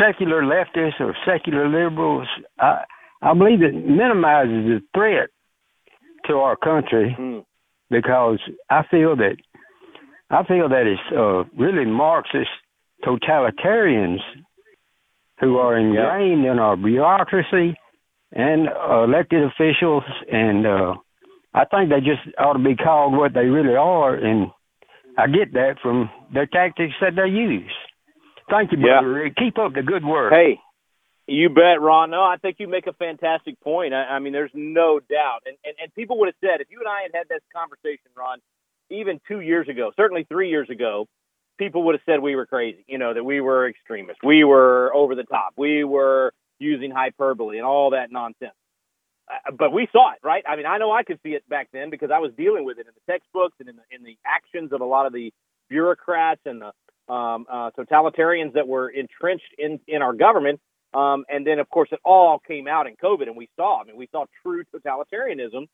[0.00, 2.28] secular leftists or secular liberals,
[2.58, 2.84] I,
[3.22, 5.30] I believe it minimizes the threat
[6.26, 7.44] to our country Mm.
[7.90, 8.38] because
[8.70, 9.36] I feel that
[10.30, 12.50] I feel that it's uh, really Marxist
[13.04, 14.18] totalitarians
[15.40, 17.74] who are ingrained in our bureaucracy
[18.32, 20.94] and uh, elected officials, and uh,
[21.54, 24.14] I think they just ought to be called what they really are.
[24.14, 24.50] And
[25.18, 27.70] I get that from their tactics that they use.
[28.48, 29.00] Thank you, Yeah.
[29.00, 29.34] brother Rick.
[29.36, 30.32] Keep up the good work.
[30.32, 30.60] Hey,
[31.26, 32.10] you bet, Ron.
[32.10, 33.92] No, I think you make a fantastic point.
[33.92, 35.40] I, I mean, there's no doubt.
[35.44, 38.10] And, and and people would have said if you and I had had this conversation,
[38.16, 38.38] Ron,
[38.90, 41.06] even two years ago, certainly three years ago,
[41.58, 42.84] people would have said we were crazy.
[42.86, 47.58] You know that we were extremists, we were over the top, we were using hyperbole
[47.58, 48.54] and all that nonsense.
[49.30, 50.44] Uh, but we saw it, right?
[50.48, 52.78] I mean, I know I could see it back then because I was dealing with
[52.78, 55.32] it in the textbooks and in the in the actions of a lot of the
[55.68, 60.60] bureaucrats and the um, uh, totalitarians that were entrenched in in our government.
[60.94, 63.80] Um, and then, of course, it all came out in COVID, and we saw.
[63.80, 65.66] I mean, we saw true totalitarianism,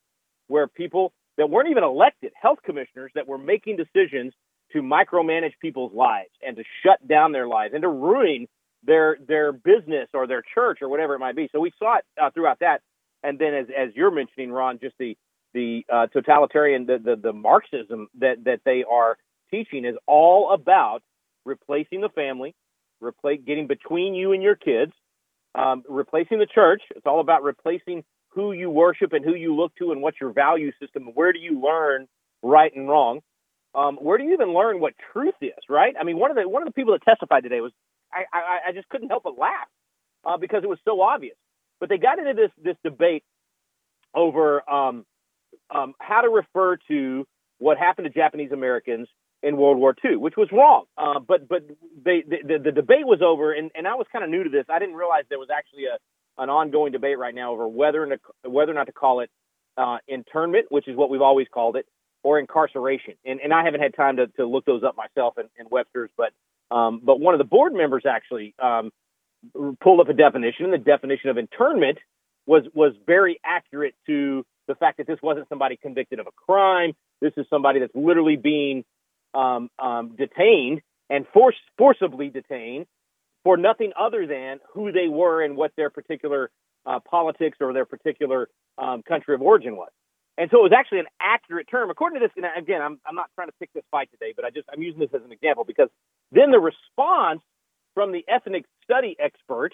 [0.48, 4.32] where people that weren't even elected, health commissioners, that were making decisions
[4.72, 8.48] to micromanage people's lives and to shut down their lives and to ruin
[8.82, 11.48] their their business or their church or whatever it might be.
[11.52, 12.80] So we saw it uh, throughout that.
[13.24, 15.16] And then, as as you're mentioning, Ron, just the
[15.54, 19.16] the uh, totalitarian, the, the the Marxism that that they are
[19.50, 21.02] teaching is all about
[21.46, 22.54] replacing the family,
[23.00, 24.92] replace getting between you and your kids,
[25.54, 26.82] um, replacing the church.
[26.94, 30.32] It's all about replacing who you worship and who you look to and what's your
[30.32, 31.10] value system.
[31.14, 32.06] Where do you learn
[32.42, 33.20] right and wrong?
[33.74, 35.52] Um, where do you even learn what truth is?
[35.68, 35.94] Right?
[35.98, 37.72] I mean, one of the one of the people that testified today was
[38.12, 39.68] I I, I just couldn't help but laugh
[40.26, 41.36] uh, because it was so obvious.
[41.84, 43.24] But they got into this this debate
[44.14, 45.04] over um,
[45.68, 47.26] um, how to refer to
[47.58, 49.06] what happened to Japanese Americans
[49.42, 50.86] in World War II, which was wrong.
[50.96, 51.68] Uh, but but
[52.02, 54.64] they, the, the debate was over, and, and I was kind of new to this.
[54.70, 55.98] I didn't realize there was actually a
[56.42, 59.28] an ongoing debate right now over whether to, whether or not to call it
[59.76, 61.84] uh, internment, which is what we've always called it,
[62.22, 63.12] or incarceration.
[63.26, 66.08] And, and I haven't had time to, to look those up myself in, in Webster's,
[66.16, 66.32] but
[66.74, 68.90] um, but one of the board members actually um,
[69.80, 71.98] pulled up a definition, and the definition of internment
[72.46, 76.92] was was very accurate to the fact that this wasn't somebody convicted of a crime.
[77.20, 78.84] This is somebody that's literally being
[79.34, 80.80] um, um, detained
[81.10, 82.86] and force, forcibly detained
[83.42, 86.50] for nothing other than who they were and what their particular
[86.86, 89.90] uh, politics or their particular um, country of origin was.
[90.36, 91.90] And so it was actually an accurate term.
[91.90, 94.44] According to this, and again, I'm, I'm not trying to pick this fight today, but
[94.44, 95.88] I just I'm using this as an example because
[96.32, 97.40] then the response
[97.94, 99.72] from the ethnic study expert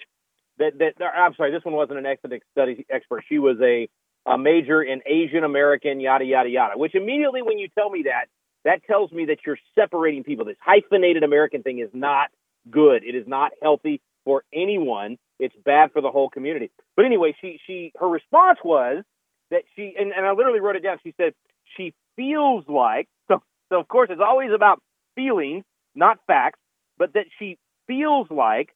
[0.59, 3.23] that that I'm sorry, this one wasn't an ethnic study expert.
[3.27, 3.89] She was a,
[4.29, 6.77] a major in Asian American, yada yada yada.
[6.77, 8.25] Which immediately, when you tell me that,
[8.63, 10.45] that tells me that you're separating people.
[10.45, 12.29] This hyphenated American thing is not
[12.69, 13.03] good.
[13.03, 15.17] It is not healthy for anyone.
[15.39, 16.69] It's bad for the whole community.
[16.95, 19.03] But anyway, she she her response was
[19.49, 20.99] that she and, and I literally wrote it down.
[21.03, 21.33] She said
[21.77, 24.81] she feels like so so of course it's always about
[25.15, 25.63] feelings,
[25.95, 26.59] not facts,
[26.97, 27.57] but that she
[27.87, 28.69] feels like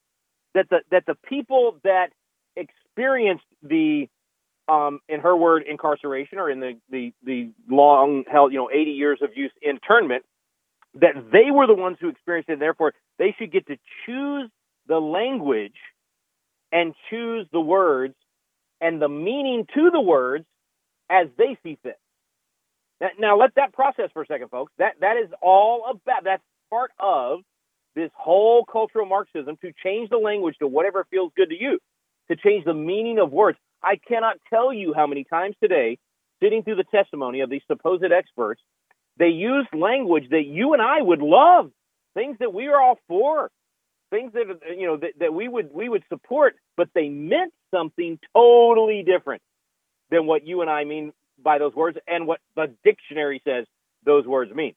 [0.54, 2.08] that the that the people that
[2.56, 4.08] experienced the
[4.68, 8.92] um, in her word incarceration or in the the the long held you know 80
[8.92, 10.24] years of use internment
[10.96, 14.50] that they were the ones who experienced it and therefore they should get to choose
[14.88, 15.76] the language
[16.72, 18.16] and choose the words
[18.82, 20.46] and the meaning to the words
[21.10, 22.00] as they see fit.
[23.00, 24.72] Now, now let that process for a second folks.
[24.78, 27.40] That that is all about that's part of
[27.96, 31.80] this whole cultural marxism to change the language to whatever feels good to you
[32.30, 36.00] to change the meaning of words I cannot tell you how many times today,
[36.42, 38.62] sitting through the testimony of these supposed experts,
[39.18, 41.72] they used language that you and I would love,
[42.16, 43.52] things that we are all for,
[44.10, 44.46] things that
[44.78, 49.42] you know that, that we would we would support, but they meant something totally different
[50.10, 53.66] than what you and I mean by those words and what the dictionary says
[54.04, 54.74] those words mean.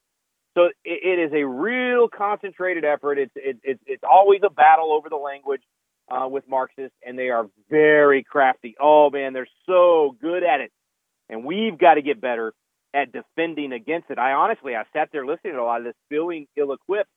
[0.59, 3.16] So it, it is a real concentrated effort.
[3.16, 5.62] It's it, it, it's always a battle over the language
[6.11, 8.74] uh, with Marxists, and they are very crafty.
[8.80, 10.72] Oh man, they're so good at it,
[11.28, 12.54] and we've got to get better
[12.92, 14.18] at defending against it.
[14.18, 17.11] I honestly, I sat there listening to a lot of this, feeling ill-equipped,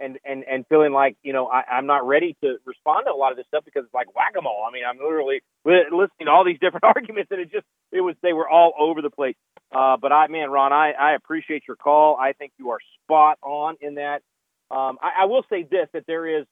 [0.00, 3.16] and and and feeling like you know I, I'm not ready to respond to a
[3.16, 4.64] lot of this stuff because it's like whack-a-mole.
[4.68, 8.14] I mean, I'm literally listening to all these different arguments, and it just it was
[8.22, 9.36] they were all over the place.
[9.74, 12.16] Uh, but I, man, Ron, I, I appreciate your call.
[12.16, 14.22] I think you are spot on in that.
[14.70, 16.46] Um, I, I will say this: that there is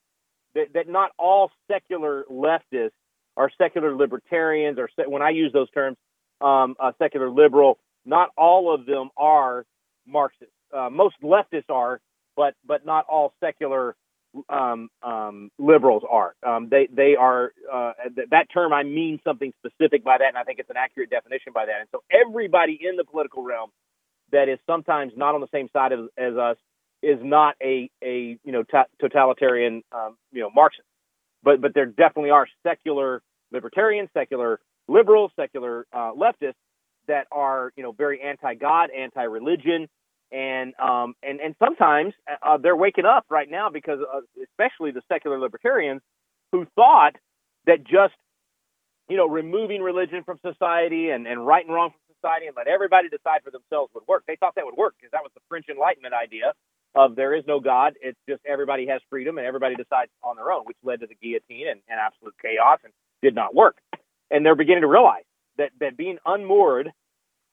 [0.55, 2.90] that, that not all secular leftists
[3.36, 5.97] are secular libertarians, or se- when I use those terms,
[6.40, 7.78] um, uh, secular liberal.
[8.07, 9.64] Not all of them are
[10.07, 10.53] Marxists.
[10.76, 12.01] Uh, most leftists are,
[12.37, 13.97] but but not all secular
[14.49, 16.35] um, um, liberals are.
[16.47, 18.72] Um, they they are uh, th- that term.
[18.72, 21.80] I mean something specific by that, and I think it's an accurate definition by that.
[21.80, 23.70] And so everybody in the political realm
[24.32, 26.57] that is sometimes not on the same side as, as us
[27.03, 30.89] is not a a you know t- totalitarian um, you know Marxist,
[31.43, 33.22] but but there definitely are secular
[33.53, 36.55] libertarians, secular liberals, secular uh, leftists
[37.07, 39.89] that are you know very anti-God, anti-religion,
[40.35, 42.12] and um, and and sometimes
[42.43, 46.03] uh, they're waking up right now because uh, especially the secular libertarians
[46.51, 47.14] who thought
[47.66, 48.14] that just
[49.09, 52.66] you know removing religion from society and, and right and wrong from society and let
[52.66, 54.24] everybody decide for themselves would work.
[54.26, 56.53] They thought that would work because that was the French Enlightenment idea
[56.97, 57.95] of there is no God.
[58.01, 61.14] It's just everybody has freedom and everybody decides on their own, which led to the
[61.14, 63.76] guillotine and, and absolute chaos and did not work.
[64.30, 65.24] And they're beginning to realize
[65.59, 66.91] that that being unmoored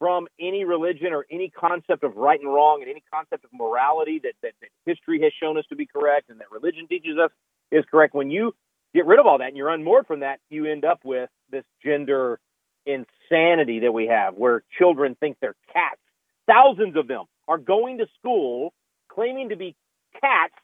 [0.01, 4.19] from any religion or any concept of right and wrong and any concept of morality
[4.23, 7.29] that, that, that history has shown us to be correct and that religion teaches us
[7.71, 8.15] is correct.
[8.15, 8.55] When you
[8.95, 11.63] get rid of all that and you're unmoored from that, you end up with this
[11.85, 12.39] gender
[12.87, 16.01] insanity that we have where children think they're cats.
[16.47, 18.73] Thousands of them are going to school
[19.07, 19.75] claiming to be
[20.19, 20.55] cats,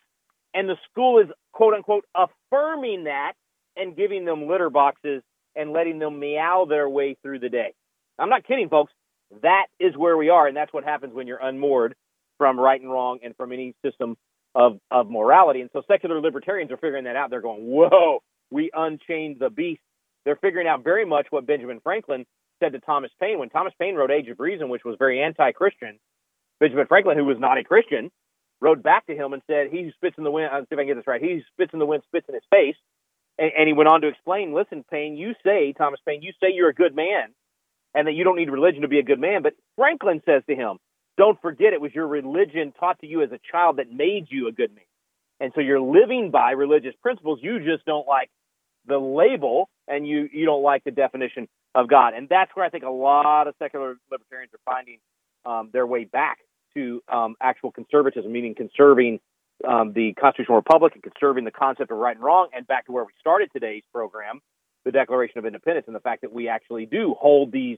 [0.55, 3.33] and the school is quote unquote affirming that
[3.75, 5.21] and giving them litter boxes
[5.55, 7.75] and letting them meow their way through the day.
[8.17, 8.91] I'm not kidding, folks.
[9.41, 11.95] That is where we are, and that's what happens when you're unmoored
[12.37, 14.17] from right and wrong and from any system
[14.55, 15.61] of, of morality.
[15.61, 17.29] And so secular libertarians are figuring that out.
[17.29, 18.19] They're going, whoa,
[18.51, 19.81] we unchained the beast.
[20.25, 22.25] They're figuring out very much what Benjamin Franklin
[22.59, 23.39] said to Thomas Paine.
[23.39, 25.99] When Thomas Paine wrote Age of Reason, which was very anti Christian,
[26.59, 28.11] Benjamin Franklin, who was not a Christian,
[28.61, 30.79] wrote back to him and said, He who spits in the wind, I'll see if
[30.79, 32.75] I can get this right, he who spits in the wind spits in his face.
[33.37, 36.47] And, and he went on to explain, listen, Paine, you say, Thomas Paine, you say
[36.51, 37.35] you're a good man
[37.97, 39.41] and that you don't need religion to be a good man.
[39.41, 40.77] But Franklin says to him,
[41.17, 44.47] don't forget it was your religion taught to you as a child that made you
[44.47, 44.85] a good man.
[45.39, 47.39] And so you're living by religious principles.
[47.41, 48.29] You just don't like
[48.85, 52.13] the label and you, you don't like the definition of God.
[52.13, 54.99] And that's where I think a lot of secular libertarians are finding
[55.43, 56.37] um, their way back
[56.75, 59.19] to um, actual conservatism, meaning conserving
[59.67, 62.91] um, the constitutional republic and conserving the concept of right and wrong, and back to
[62.91, 64.39] where we started today's program,
[64.87, 67.77] the Declaration of Independence, and the fact that we actually do hold these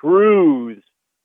[0.00, 0.82] truths,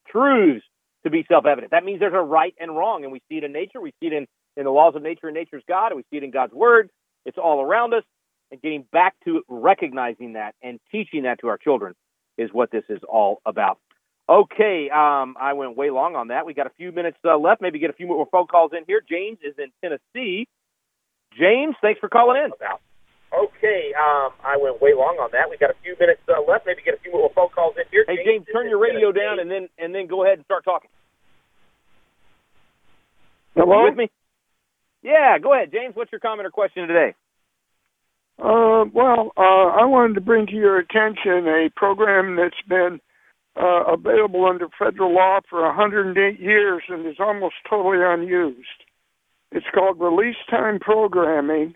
[0.08, 0.64] truths
[1.04, 1.72] to be self-evident.
[1.72, 4.08] That means there's a right and wrong, and we see it in nature, we see
[4.08, 6.30] it in, in the laws of nature and nature's God, and we see it in
[6.30, 6.90] God's word.
[7.26, 8.04] It's all around us,
[8.52, 11.96] and getting back to recognizing that and teaching that to our children
[12.38, 13.80] is what this is all about.
[14.30, 16.46] Okay, um, I went way long on that.
[16.46, 17.62] We got a few minutes uh, left.
[17.62, 19.02] Maybe get a few more phone calls in here.
[19.10, 20.48] James is in Tennessee.
[21.40, 22.52] James, thanks for calling in.
[23.34, 25.50] Okay, um, I went way long on that.
[25.50, 26.66] We've got a few minutes uh, left.
[26.66, 28.06] Maybe get a few more phone calls in here.
[28.08, 30.90] Hey, James, turn your radio down and then and then go ahead and start talking.
[33.56, 33.84] Hello?
[33.84, 34.10] You with me?
[35.04, 35.96] Yeah, go ahead, James.
[35.96, 37.16] What's your comment or question today?
[38.40, 43.00] Uh, well, uh, I wanted to bring to your attention a program that's been
[43.60, 48.86] uh, available under federal law for 108 years and is almost totally unused.
[49.52, 51.76] It's called Release Time Programming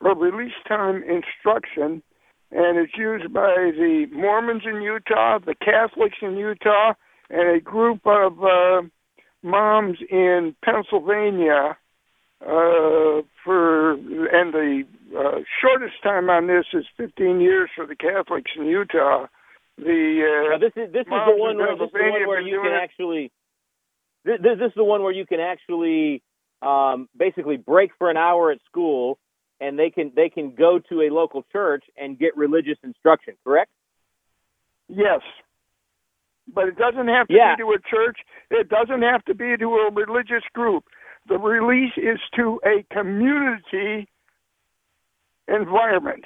[0.00, 2.02] or Release Time Instruction,
[2.50, 6.92] and it's used by the Mormons in Utah, the Catholics in Utah,
[7.30, 8.82] and a group of uh,
[9.42, 11.76] moms in Pennsylvania.
[12.42, 14.82] Uh, for and the
[15.16, 19.26] uh, shortest time on this is 15 years for the Catholics in Utah.
[19.78, 22.60] The uh, Now, this is this is the one where this the one where you
[22.60, 23.32] can it- actually
[24.24, 26.22] this, this this is the one where you can actually
[26.60, 29.18] um, basically break for an hour at school
[29.60, 33.34] and they can they can go to a local church and get religious instruction.
[33.44, 33.70] Correct?
[34.88, 35.20] Yes.
[36.52, 37.56] But it doesn't have to Yeah.
[37.56, 38.18] be to a church.
[38.50, 40.84] It doesn't have to be to a religious group.
[41.26, 44.08] The release is to a community
[45.48, 46.24] environment.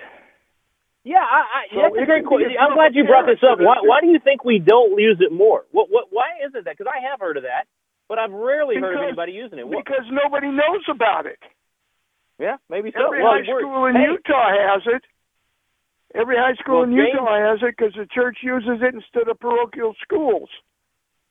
[1.05, 2.53] Yeah, I, I, So that's a great question.
[2.61, 3.59] I'm glad you brought this up.
[3.61, 5.65] Why, why do you think we don't use it more?
[5.71, 6.77] What, what, why isn't that?
[6.77, 7.65] Because I have heard of that,
[8.09, 9.67] but I've rarely heard of anybody using it.
[9.69, 11.39] What, Because nobody knows about it.
[12.39, 13.05] Yeah, maybe so.
[13.07, 15.03] Every Well, high school in hey, Utah has it.
[16.15, 19.29] Every high school Well, in James- Utah has it because the church uses it instead
[19.29, 20.49] of parochial schools.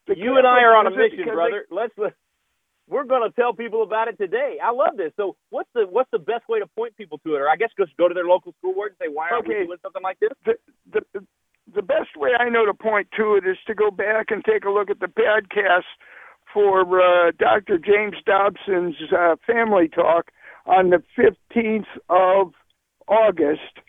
[0.08, 1.66] The you and I are on a Catholics use it mission, brother.
[1.72, 1.98] Let's.
[1.98, 2.14] let-
[2.90, 4.60] We're going to tell people about it today.
[4.64, 5.12] I love this.
[5.18, 7.40] So, what's the what's the best way to point people to it?
[7.42, 9.60] Or I guess just go to their local school board and say, "Why aren't Okay.
[9.60, 10.56] we doing something like this?" the,
[11.14, 11.26] the
[11.76, 14.64] the best way I know to point to it is to go back and take
[14.64, 15.84] a look at the podcast
[16.54, 17.78] for uh, Dr.
[17.78, 20.32] James Dobson's uh, family talk
[20.68, 22.54] on the 15th of
[23.08, 23.82] August.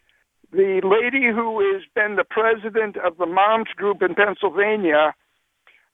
[0.50, 5.12] The lady who has been the president of the Moms Group in Pennsylvania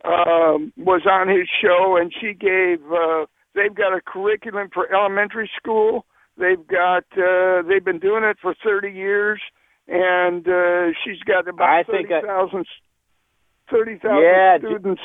[0.04, 2.78] um, was on his show, and she gave.
[2.92, 6.06] Uh, they've got a curriculum for elementary school,
[6.36, 9.40] They've got uh, they've been doing it for 30 years,
[9.86, 12.66] and uh, she's got about I 30,000
[13.70, 15.02] 30,000 Yeah, students.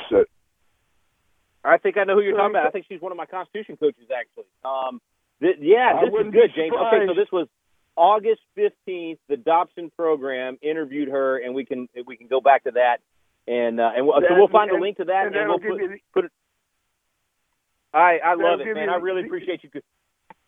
[1.64, 2.66] I think I know who you're talking about.
[2.66, 4.50] I think she's one of my Constitution coaches, actually.
[4.64, 5.00] Um,
[5.40, 6.72] th- yeah, this is good, James.
[6.72, 7.48] Okay, so this was
[7.96, 9.18] August 15th.
[9.28, 12.98] The Dobson program interviewed her, and we can we can go back to that,
[13.46, 15.78] and uh, and we'll, so we'll find a link to that, and and, we'll put,
[15.78, 16.32] the- put it.
[17.92, 18.84] I I love it, man.
[18.84, 19.70] you I really appreciate you.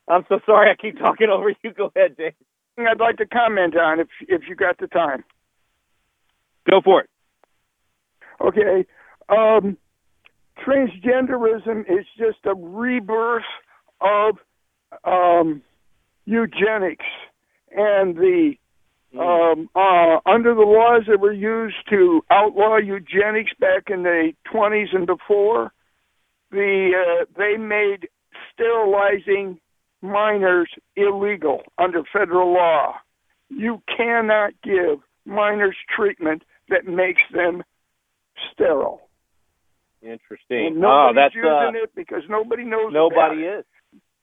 [0.08, 0.70] I'm so sorry.
[0.70, 1.72] I keep talking over you.
[1.72, 2.34] Go ahead, James.
[2.78, 5.24] I'd like to comment on if if you got the time.
[6.68, 7.10] Go for it.
[8.40, 8.86] Okay.
[9.28, 9.76] Um,
[10.66, 13.44] transgenderism is just a rebirth
[14.00, 14.36] of
[15.04, 15.62] um,
[16.24, 17.06] eugenics
[17.74, 18.54] and the
[19.18, 24.94] um, uh, under the laws that were used to outlaw eugenics back in the 20s
[24.94, 25.72] and before,
[26.50, 28.08] the uh, they made
[28.52, 29.58] sterilizing
[30.00, 32.94] minors illegal under federal law.
[33.50, 37.62] You cannot give minors treatment that makes them
[38.52, 39.02] sterile.
[40.02, 40.66] Interesting.
[40.66, 42.92] And oh, nobody's that's using uh, it because nobody knows.
[42.92, 43.64] Nobody is.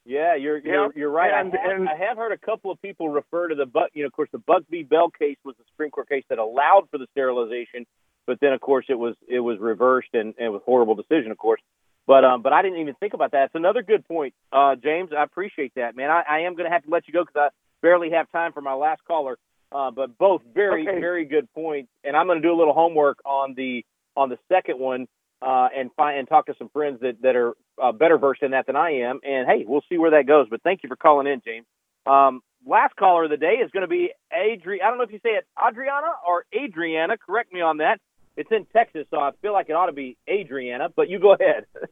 [0.10, 1.32] Yeah, you're you're, Yep, you're right.
[1.32, 3.92] and- I, have, and- I have heard a couple of people refer to the but
[3.94, 4.82] you know, of course, the Buck v.
[4.82, 7.86] Bell case was the Supreme Court case that allowed for the sterilization,
[8.26, 10.96] but then of course it was it was reversed and, and it was a horrible
[10.96, 11.62] decision, of course.
[12.08, 13.46] But um, but I didn't even think about that.
[13.46, 15.12] It's another good point, uh, James.
[15.16, 16.10] I appreciate that, man.
[16.10, 17.50] I, I am going to have to let you go because I
[17.84, 19.38] barely have time for my last caller.
[19.72, 21.00] Uh, but both very Okay.
[21.00, 23.86] very good points, and I'm going to do a little homework on the
[24.18, 25.08] on the second one
[25.44, 28.52] uh, and find and talk to some friends that that are uh, better versed in
[28.52, 29.20] that than I am.
[29.24, 30.48] And hey, we'll see where that goes.
[30.50, 31.66] But thank you for calling in, James.
[32.06, 34.78] Um, last caller of the day is going to be Adri.
[34.84, 37.18] I don't know if you say it Adriana or Adriana.
[37.18, 38.00] Correct me on that.
[38.38, 40.90] It's in Texas, so I feel like it ought to be Adriana.
[40.96, 41.66] But you go ahead.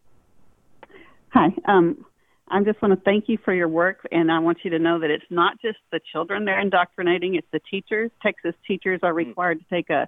[1.30, 1.48] Hi.
[1.66, 2.06] Um,
[2.50, 5.00] I just want to thank you for your work, and I want you to know
[5.00, 8.12] that it's not just the children they're indoctrinating; it's the teachers.
[8.24, 10.08] Texas teachers are required to take a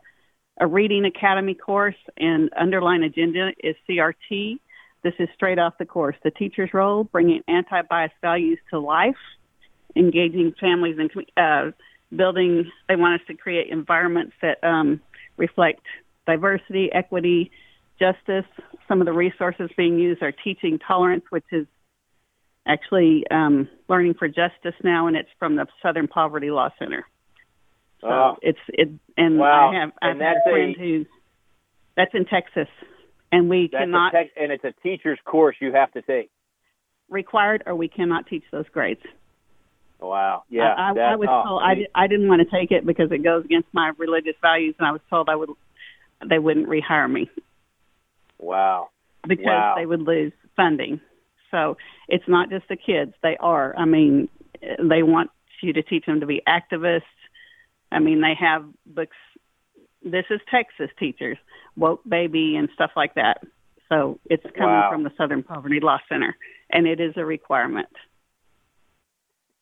[0.59, 4.59] a reading academy course, and underlying agenda is CRT.
[5.03, 6.15] This is straight off the course.
[6.23, 9.15] The teacher's role: bringing anti-bias values to life,
[9.95, 11.71] engaging families and uh,
[12.15, 12.69] building.
[12.87, 14.99] They want us to create environments that um,
[15.37, 15.81] reflect
[16.27, 17.51] diversity, equity,
[17.99, 18.45] justice.
[18.87, 21.65] Some of the resources being used are teaching tolerance, which is
[22.67, 27.05] actually um, learning for justice now, and it's from the Southern Poverty Law Center.
[28.01, 28.37] So Oh.
[28.41, 29.71] it's it, and Wow.
[29.71, 31.05] I have I And have that's a a- friend who
[31.95, 32.67] that's in Texas,
[33.31, 36.29] and we That's cannot tech- and it's a teacher's course you have to take.
[37.09, 39.01] required or we cannot teach those grades.
[39.99, 40.43] Wow.
[40.49, 40.73] Yeah.
[40.73, 43.11] I, I, that- I was oh, told I, I didn't want to take it because
[43.11, 45.49] it goes against my religious values, and I was told I would
[46.27, 47.29] they wouldn't rehire me
[48.37, 48.89] Wow.
[49.27, 49.75] because Wow.
[49.77, 50.99] they would lose funding.
[51.51, 51.77] So
[52.07, 53.75] it's not just the kids; they are.
[53.77, 54.29] I mean,
[54.61, 57.01] they want you to teach them to be activists.
[57.91, 59.17] I mean, they have books.
[60.03, 61.37] This is Texas teachers,
[61.79, 63.41] woke baby, and stuff like that.
[63.89, 64.91] So it's coming Wow.
[64.91, 66.35] from the Southern Poverty Law Center,
[66.69, 67.89] and it is a requirement.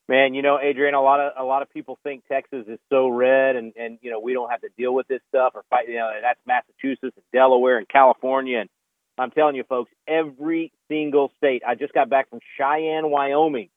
[0.09, 3.09] Man, you know, Adrian, a lot of a lot of people think Texas is so
[3.09, 5.89] red, and and you know we don't have to deal with this stuff or fight.
[5.89, 8.69] You know, that's Massachusetts and Delaware and California, and
[9.17, 11.61] I'm telling you, folks, every single state.
[11.67, 13.67] I just got back from Cheyenne, Wyoming,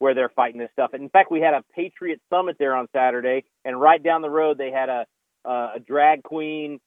[0.00, 0.90] where they're fighting this stuff.
[0.92, 4.30] And in fact, we had a Patriot Summit there on Saturday, and right down the
[4.30, 5.06] road they had a
[5.44, 6.80] uh, a drag queen,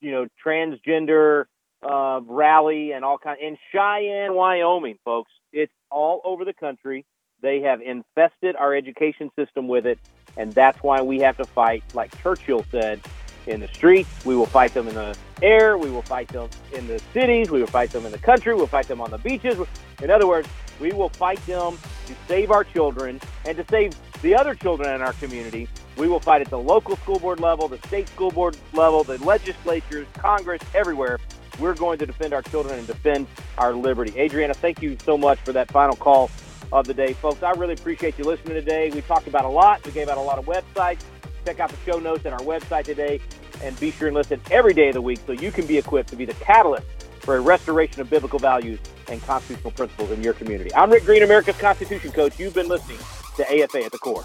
[0.00, 1.44] you know, transgender
[1.82, 5.30] uh, rally and all kind in Cheyenne, Wyoming, folks.
[5.52, 7.04] It's all over the country.
[7.42, 9.98] They have infested our education system with it,
[10.36, 11.84] and that's why we have to fight.
[11.94, 13.00] Like Churchill said,
[13.46, 16.86] in the streets, we will fight them in the air, we will fight them in
[16.86, 19.56] the cities, we will fight them in the country, we'll fight them on the beaches.
[20.02, 20.48] In other words,
[20.80, 25.02] we will fight them to save our children and to save the other children in
[25.02, 25.68] our community.
[25.96, 29.18] We will fight at the local school board level, the state school board level, the
[29.24, 31.18] legislatures, Congress, everywhere.
[31.58, 33.26] We're going to defend our children and defend
[33.56, 34.12] our liberty.
[34.18, 36.30] Adriana, thank you so much for that final call
[36.72, 37.42] of the day, folks.
[37.42, 38.90] I really appreciate you listening today.
[38.90, 39.84] We talked about a lot.
[39.86, 41.00] We gave out a lot of websites.
[41.46, 43.20] Check out the show notes at our website today
[43.62, 46.10] and be sure and listen every day of the week so you can be equipped
[46.10, 46.86] to be the catalyst
[47.20, 48.78] for a restoration of biblical values
[49.08, 50.74] and constitutional principles in your community.
[50.74, 52.38] I'm Rick Green, America's Constitution Coach.
[52.38, 52.98] You've been listening
[53.36, 54.24] to AFA at the Core.